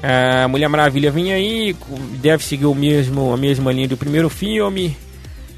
A 0.03 0.47
Mulher 0.47 0.69
Maravilha 0.69 1.11
vem 1.11 1.33
aí, 1.33 1.75
deve 2.21 2.45
seguir 2.45 2.67
o 2.67 2.75
mesmo, 2.75 3.33
a 3.33 3.37
mesma 3.37 3.73
linha 3.73 3.89
do 3.89 3.97
primeiro 3.97 4.29
filme. 4.29 4.97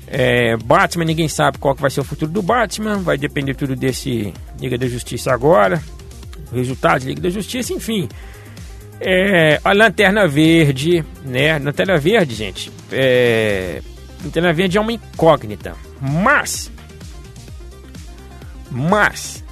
É, 0.06 0.56
Batman, 0.56 1.04
ninguém 1.04 1.28
sabe 1.28 1.58
qual 1.58 1.74
que 1.74 1.82
vai 1.82 1.90
ser 1.90 2.00
o 2.00 2.04
futuro 2.04 2.30
do 2.32 2.42
Batman, 2.42 2.98
vai 2.98 3.16
depender 3.16 3.54
tudo 3.54 3.76
desse 3.76 4.34
Liga 4.58 4.76
da 4.76 4.88
Justiça 4.88 5.32
agora, 5.32 5.80
resultados 6.52 7.06
Liga 7.06 7.20
da 7.20 7.30
Justiça, 7.30 7.72
enfim. 7.72 8.08
É, 9.00 9.60
a 9.64 9.72
Lanterna 9.72 10.26
Verde, 10.26 11.04
né? 11.24 11.58
Lanterna 11.58 11.96
Verde, 11.96 12.34
gente, 12.34 12.72
é, 12.90 13.80
Lanterna 14.24 14.52
Verde 14.52 14.78
é 14.78 14.80
uma 14.80 14.92
incógnita, 14.92 15.76
mas, 16.00 16.70
mas, 18.70 19.44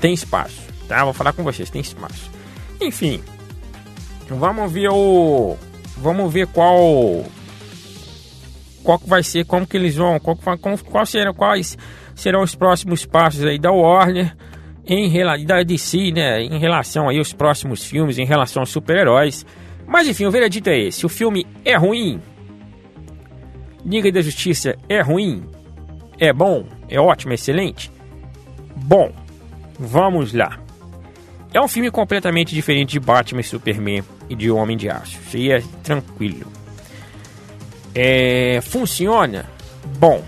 tem 0.00 0.12
espaço, 0.12 0.60
tá? 0.88 1.04
Vou 1.04 1.12
falar 1.12 1.32
com 1.32 1.44
vocês, 1.44 1.70
tem 1.70 1.80
espaço. 1.80 2.30
Enfim, 2.80 3.22
vamos 4.28 4.72
ver 4.72 4.88
o, 4.90 5.56
vamos 5.96 6.32
ver 6.32 6.46
qual 6.48 7.24
qual 8.82 8.98
que 8.98 9.08
vai 9.08 9.22
ser, 9.22 9.44
como 9.44 9.66
que 9.66 9.76
eles 9.76 9.96
vão, 9.96 10.18
qual, 10.20 10.36
qual, 10.36 10.58
qual 10.58 11.34
quais 11.34 11.76
serão 12.14 12.42
os 12.42 12.54
próximos 12.54 13.04
passos 13.04 13.44
aí 13.44 13.58
da 13.58 13.72
Warner 13.72 14.36
em 14.86 15.10
da 15.44 15.62
DC, 15.62 16.12
né, 16.12 16.42
em 16.42 16.58
relação 16.58 17.08
aí 17.08 17.18
aos 17.18 17.32
próximos 17.32 17.84
filmes, 17.84 18.18
em 18.18 18.24
relação 18.24 18.62
aos 18.62 18.70
super-heróis. 18.70 19.44
Mas 19.86 20.06
enfim, 20.08 20.26
o 20.26 20.30
veredito 20.30 20.70
é 20.70 20.78
esse: 20.78 21.04
o 21.04 21.08
filme 21.08 21.46
é 21.64 21.76
ruim. 21.76 22.20
Liga 23.86 24.10
da 24.10 24.20
Justiça 24.20 24.76
é 24.88 25.00
ruim? 25.00 25.44
É 26.18 26.32
bom? 26.32 26.66
É 26.88 26.98
ótimo? 26.98 27.32
É 27.32 27.36
excelente? 27.36 27.88
Bom, 28.74 29.12
vamos 29.78 30.32
lá. 30.32 30.58
É 31.54 31.60
um 31.60 31.68
filme 31.68 31.88
completamente 31.88 32.52
diferente 32.52 32.90
de 32.90 33.00
Batman 33.00 33.44
Superman 33.44 34.02
e 34.28 34.34
de 34.34 34.50
Homem 34.50 34.76
de 34.76 34.90
Aço. 34.90 35.16
Isso 35.24 35.36
aí 35.36 35.52
é 35.52 35.62
tranquilo. 35.84 36.50
É, 37.94 38.60
funciona? 38.60 39.46
Bom, 39.98 40.22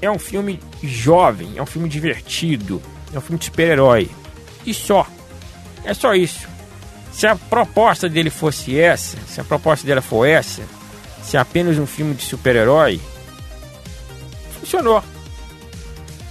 é 0.00 0.10
um 0.10 0.18
filme 0.18 0.58
jovem, 0.82 1.52
é 1.56 1.62
um 1.62 1.66
filme 1.66 1.90
divertido, 1.90 2.80
é 3.12 3.18
um 3.18 3.20
filme 3.20 3.38
de 3.38 3.44
super-herói. 3.44 4.08
E 4.64 4.72
só. 4.72 5.06
É 5.84 5.92
só 5.92 6.14
isso. 6.14 6.48
Se 7.12 7.26
a 7.26 7.36
proposta 7.36 8.08
dele 8.08 8.30
fosse 8.30 8.80
essa, 8.80 9.18
se 9.26 9.38
a 9.38 9.44
proposta 9.44 9.86
dela 9.86 10.00
for 10.00 10.24
essa, 10.24 10.62
se 11.22 11.36
é 11.36 11.40
apenas 11.40 11.78
um 11.78 11.86
filme 11.86 12.14
de 12.14 12.24
super-herói, 12.24 13.00
funcionou. 14.60 15.02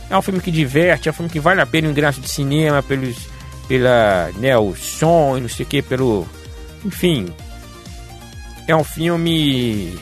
É 0.10 0.18
um 0.18 0.22
filme 0.22 0.42
que 0.42 0.52
diverte, 0.52 1.08
é 1.08 1.12
um 1.12 1.16
filme 1.16 1.30
que 1.30 1.40
vale 1.40 1.62
a 1.62 1.66
pena 1.66 1.88
o 1.88 1.92
ingresso 1.92 2.20
de 2.20 2.30
cinema, 2.30 2.84
pelos, 2.84 3.16
pela, 3.68 4.30
né, 4.36 4.58
o 4.58 4.76
som 4.76 5.38
e 5.38 5.42
não 5.42 5.50
sei 5.50 5.66
o 5.66 5.70
que, 5.70 5.82
pelo. 5.82 6.28
Enfim. 6.84 7.34
É 8.68 8.76
um 8.76 8.84
filme 8.84 9.98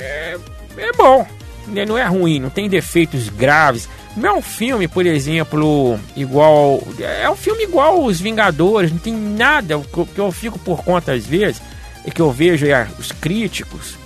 é, 0.00 0.38
é 0.78 0.92
bom, 0.92 1.26
né? 1.68 1.84
não 1.84 1.96
é 1.96 2.04
ruim, 2.04 2.40
não 2.40 2.50
tem 2.50 2.68
defeitos 2.68 3.28
graves. 3.28 3.88
Não 4.16 4.28
é 4.28 4.32
um 4.32 4.42
filme, 4.42 4.88
por 4.88 5.06
exemplo, 5.06 5.98
igual. 6.16 6.82
É 6.98 7.30
um 7.30 7.36
filme 7.36 7.62
igual 7.62 8.02
Os 8.02 8.20
Vingadores, 8.20 8.90
não 8.90 8.98
tem 8.98 9.14
nada. 9.14 9.80
Que 10.12 10.18
eu 10.18 10.32
fico 10.32 10.58
por 10.58 10.82
conta 10.82 11.12
às 11.12 11.24
vezes 11.24 11.62
é 12.04 12.10
que 12.10 12.20
eu 12.20 12.30
vejo 12.30 12.66
é, 12.66 12.88
os 12.98 13.12
críticos. 13.12 13.98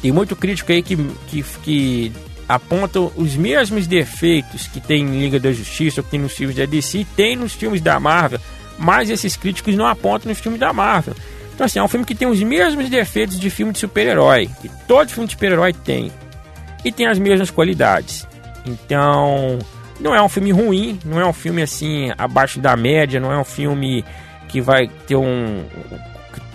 Tem 0.00 0.10
muito 0.10 0.34
crítico 0.34 0.72
aí 0.72 0.82
que, 0.82 0.96
que, 1.28 1.42
que 1.62 2.12
apontam 2.48 3.10
os 3.16 3.36
mesmos 3.36 3.86
defeitos 3.86 4.66
que 4.66 4.80
tem 4.80 5.02
em 5.02 5.20
Liga 5.20 5.38
da 5.38 5.52
Justiça, 5.52 6.02
que 6.02 6.10
tem 6.10 6.20
nos 6.20 6.32
filmes 6.32 6.56
da 6.56 6.66
DC, 6.66 7.06
tem 7.16 7.36
nos 7.36 7.52
filmes 7.52 7.80
da 7.80 7.98
Marvel, 8.00 8.40
mas 8.78 9.10
esses 9.10 9.36
críticos 9.36 9.76
não 9.76 9.86
apontam 9.86 10.28
nos 10.28 10.40
filmes 10.40 10.60
da 10.60 10.72
Marvel. 10.72 11.14
Então, 11.54 11.66
assim, 11.66 11.78
é 11.78 11.82
um 11.82 11.88
filme 11.88 12.04
que 12.04 12.14
tem 12.14 12.26
os 12.26 12.42
mesmos 12.42 12.88
defeitos 12.88 13.38
de 13.38 13.48
filme 13.48 13.72
de 13.72 13.78
super-herói, 13.78 14.50
que 14.60 14.68
todo 14.86 15.10
filme 15.10 15.26
de 15.26 15.34
super-herói 15.34 15.72
tem, 15.72 16.10
e 16.84 16.90
tem 16.90 17.06
as 17.06 17.18
mesmas 17.18 17.50
qualidades. 17.50 18.26
Então, 18.66 19.58
não 20.00 20.14
é 20.14 20.22
um 20.22 20.28
filme 20.28 20.50
ruim, 20.50 20.98
não 21.04 21.20
é 21.20 21.26
um 21.26 21.32
filme 21.32 21.62
assim 21.62 22.10
abaixo 22.18 22.58
da 22.58 22.76
média, 22.76 23.20
não 23.20 23.32
é 23.32 23.38
um 23.38 23.44
filme 23.44 24.04
que 24.48 24.60
vai 24.60 24.88
ter 25.06 25.16
um 25.16 25.64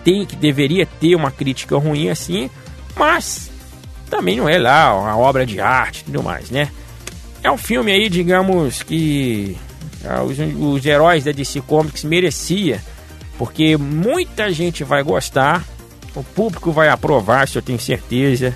tem 0.08 0.26
que 0.26 0.38
deveria 0.38 0.86
ter 0.86 1.15
uma 1.15 1.30
crítica 1.30 1.78
ruim 1.78 2.10
assim, 2.10 2.50
mas 2.96 3.52
também 4.10 4.38
não 4.38 4.48
é 4.48 4.58
lá 4.58 4.98
uma 4.98 5.17
obra 5.17 5.46
de 5.46 5.60
arte, 5.60 6.00
e 6.00 6.04
tudo 6.06 6.24
mais, 6.24 6.50
né? 6.50 6.70
É 7.43 7.52
um 7.52 7.58
filme 7.58 7.91
aí, 7.91 8.08
digamos 8.08 8.82
que 8.84 9.58
ah, 10.06 10.24
os, 10.24 10.38
os 10.39 10.86
heróis 10.86 11.26
da 11.26 11.34
DC 11.34 11.60
Comics 11.60 12.06
merecia 12.06 12.82
porque 13.38 13.76
muita 13.76 14.50
gente 14.50 14.82
vai 14.82 15.04
gostar, 15.04 15.65
o 16.15 16.24
público 16.24 16.72
vai 16.72 16.88
aprovar, 16.88 17.46
isso 17.46 17.58
eu 17.58 17.62
tenho 17.62 17.78
certeza. 17.80 18.56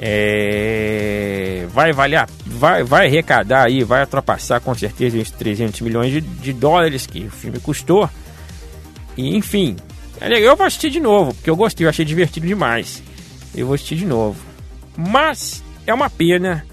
É, 0.00 1.64
vai 1.70 1.92
valer, 1.92 2.26
vai, 2.44 2.82
vai 2.82 3.06
arrecadar 3.06 3.66
aí, 3.66 3.84
vai 3.84 4.00
ultrapassar 4.00 4.58
com 4.58 4.74
certeza 4.74 5.16
os 5.16 5.30
300 5.30 5.80
milhões 5.80 6.10
de, 6.10 6.20
de 6.20 6.52
dólares 6.52 7.06
que 7.06 7.26
o 7.26 7.30
filme 7.30 7.60
custou. 7.60 8.10
E 9.16 9.36
enfim, 9.36 9.76
é 10.22 10.38
eu 10.38 10.56
vou 10.56 10.66
assistir 10.66 10.90
de 10.90 11.00
novo, 11.00 11.34
porque 11.34 11.50
eu 11.50 11.56
gostei, 11.56 11.84
eu 11.84 11.90
achei 11.90 12.04
divertido 12.04 12.46
demais. 12.46 13.02
Eu 13.54 13.66
vou 13.66 13.74
assistir 13.74 13.96
de 13.96 14.06
novo. 14.06 14.40
Mas 14.96 15.62
é 15.86 15.92
uma 15.92 16.08
pena 16.08 16.64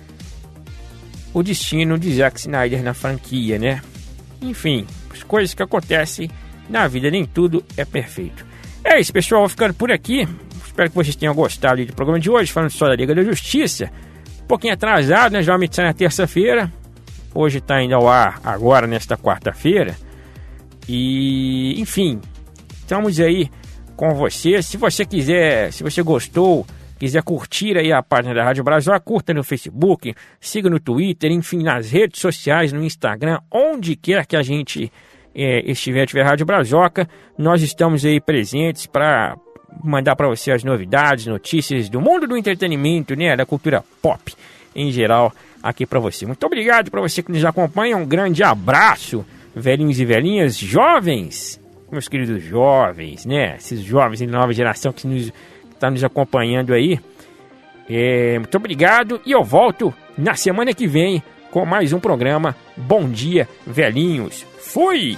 o 1.33 1.43
destino 1.43 1.97
de 1.97 2.13
Zack 2.15 2.39
Snyder 2.39 2.83
na 2.83 2.93
franquia, 2.93 3.57
né? 3.57 3.81
Enfim, 4.41 4.85
as 5.11 5.23
coisas 5.23 5.53
que 5.53 5.63
acontecem 5.63 6.29
na 6.69 6.87
vida 6.87 7.09
nem 7.09 7.25
tudo 7.25 7.63
é 7.75 7.85
perfeito. 7.85 8.45
É 8.83 8.99
isso, 8.99 9.11
pessoal. 9.11 9.41
Vou 9.41 9.49
ficando 9.49 9.73
por 9.73 9.91
aqui. 9.91 10.27
Espero 10.65 10.89
que 10.89 10.95
vocês 10.95 11.15
tenham 11.15 11.33
gostado 11.33 11.85
do 11.85 11.93
programa 11.93 12.19
de 12.19 12.29
hoje, 12.29 12.51
falando 12.51 12.71
só 12.71 12.87
da 12.87 12.95
Liga 12.95 13.13
da 13.13 13.23
Justiça. 13.23 13.91
Um 14.43 14.47
pouquinho 14.47 14.73
atrasado, 14.73 15.33
né? 15.33 15.43
Geralmente 15.43 15.75
sai 15.75 15.85
na 15.85 15.93
terça-feira. 15.93 16.71
Hoje 17.33 17.59
está 17.59 17.81
indo 17.83 17.95
ao 17.95 18.07
ar 18.07 18.39
agora, 18.43 18.87
nesta 18.87 19.17
quarta-feira. 19.17 19.95
E, 20.87 21.79
enfim, 21.79 22.19
estamos 22.89 23.19
aí 23.19 23.51
com 23.95 24.15
você. 24.15 24.63
Se 24.63 24.75
você 24.75 25.05
quiser, 25.05 25.71
se 25.71 25.83
você 25.83 26.01
gostou, 26.01 26.65
quiser 26.97 27.21
curtir 27.21 27.77
aí 27.77 27.93
a 27.93 28.01
página 28.01 28.33
da 28.33 28.43
Rádio 28.43 28.63
Brasil, 28.63 28.91
curta 29.01 29.31
no 29.31 29.43
Facebook, 29.43 30.15
siga 30.41 30.71
no 30.71 30.79
Twitter, 30.79 31.31
enfim, 31.31 31.61
nas 31.61 31.91
redes 31.91 32.19
sociais, 32.19 32.73
no 32.73 32.83
Instagram, 32.83 33.41
onde 33.51 33.95
quer 33.95 34.25
que 34.25 34.35
a 34.35 34.41
gente 34.41 34.91
é, 35.35 35.69
estiver, 35.69 36.07
tiver 36.07 36.23
Rádio 36.23 36.47
Brazoca, 36.47 37.07
nós 37.37 37.61
estamos 37.61 38.03
aí 38.03 38.19
presentes 38.19 38.87
para 38.87 39.37
mandar 39.83 40.15
para 40.15 40.27
você 40.27 40.51
as 40.51 40.63
novidades, 40.63 41.27
notícias 41.27 41.89
do 41.89 42.01
mundo 42.01 42.25
do 42.25 42.35
entretenimento, 42.35 43.15
né, 43.15 43.37
da 43.37 43.45
cultura 43.45 43.83
pop 44.01 44.33
em 44.75 44.91
geral 44.91 45.31
aqui 45.61 45.85
para 45.85 45.99
você. 45.99 46.25
Muito 46.25 46.43
obrigado 46.43 46.89
para 46.89 47.01
você 47.01 47.21
que 47.21 47.31
nos 47.31 47.45
acompanha, 47.45 47.95
um 47.95 48.05
grande 48.05 48.41
abraço, 48.41 49.23
velhinhos 49.55 49.99
e 49.99 50.05
velhinhas, 50.05 50.57
jovens, 50.57 51.59
meus 51.91 52.07
queridos 52.07 52.41
jovens, 52.43 53.25
né, 53.25 53.55
esses 53.55 53.81
jovens 53.81 54.19
de 54.19 54.27
nova 54.27 54.53
geração 54.53 54.91
que 54.91 55.07
nos 55.07 55.31
está 55.71 55.89
nos 55.89 56.03
acompanhando 56.03 56.73
aí. 56.73 56.99
É, 57.89 58.37
muito 58.37 58.55
obrigado 58.55 59.19
e 59.25 59.31
eu 59.31 59.43
volto 59.43 59.93
na 60.17 60.35
semana 60.35 60.73
que 60.73 60.85
vem 60.85 61.23
com 61.49 61.65
mais 61.65 61.91
um 61.93 61.99
programa 61.99 62.55
Bom 62.77 63.09
Dia 63.09 63.47
Velhinhos. 63.65 64.45
Fui! 64.59 65.17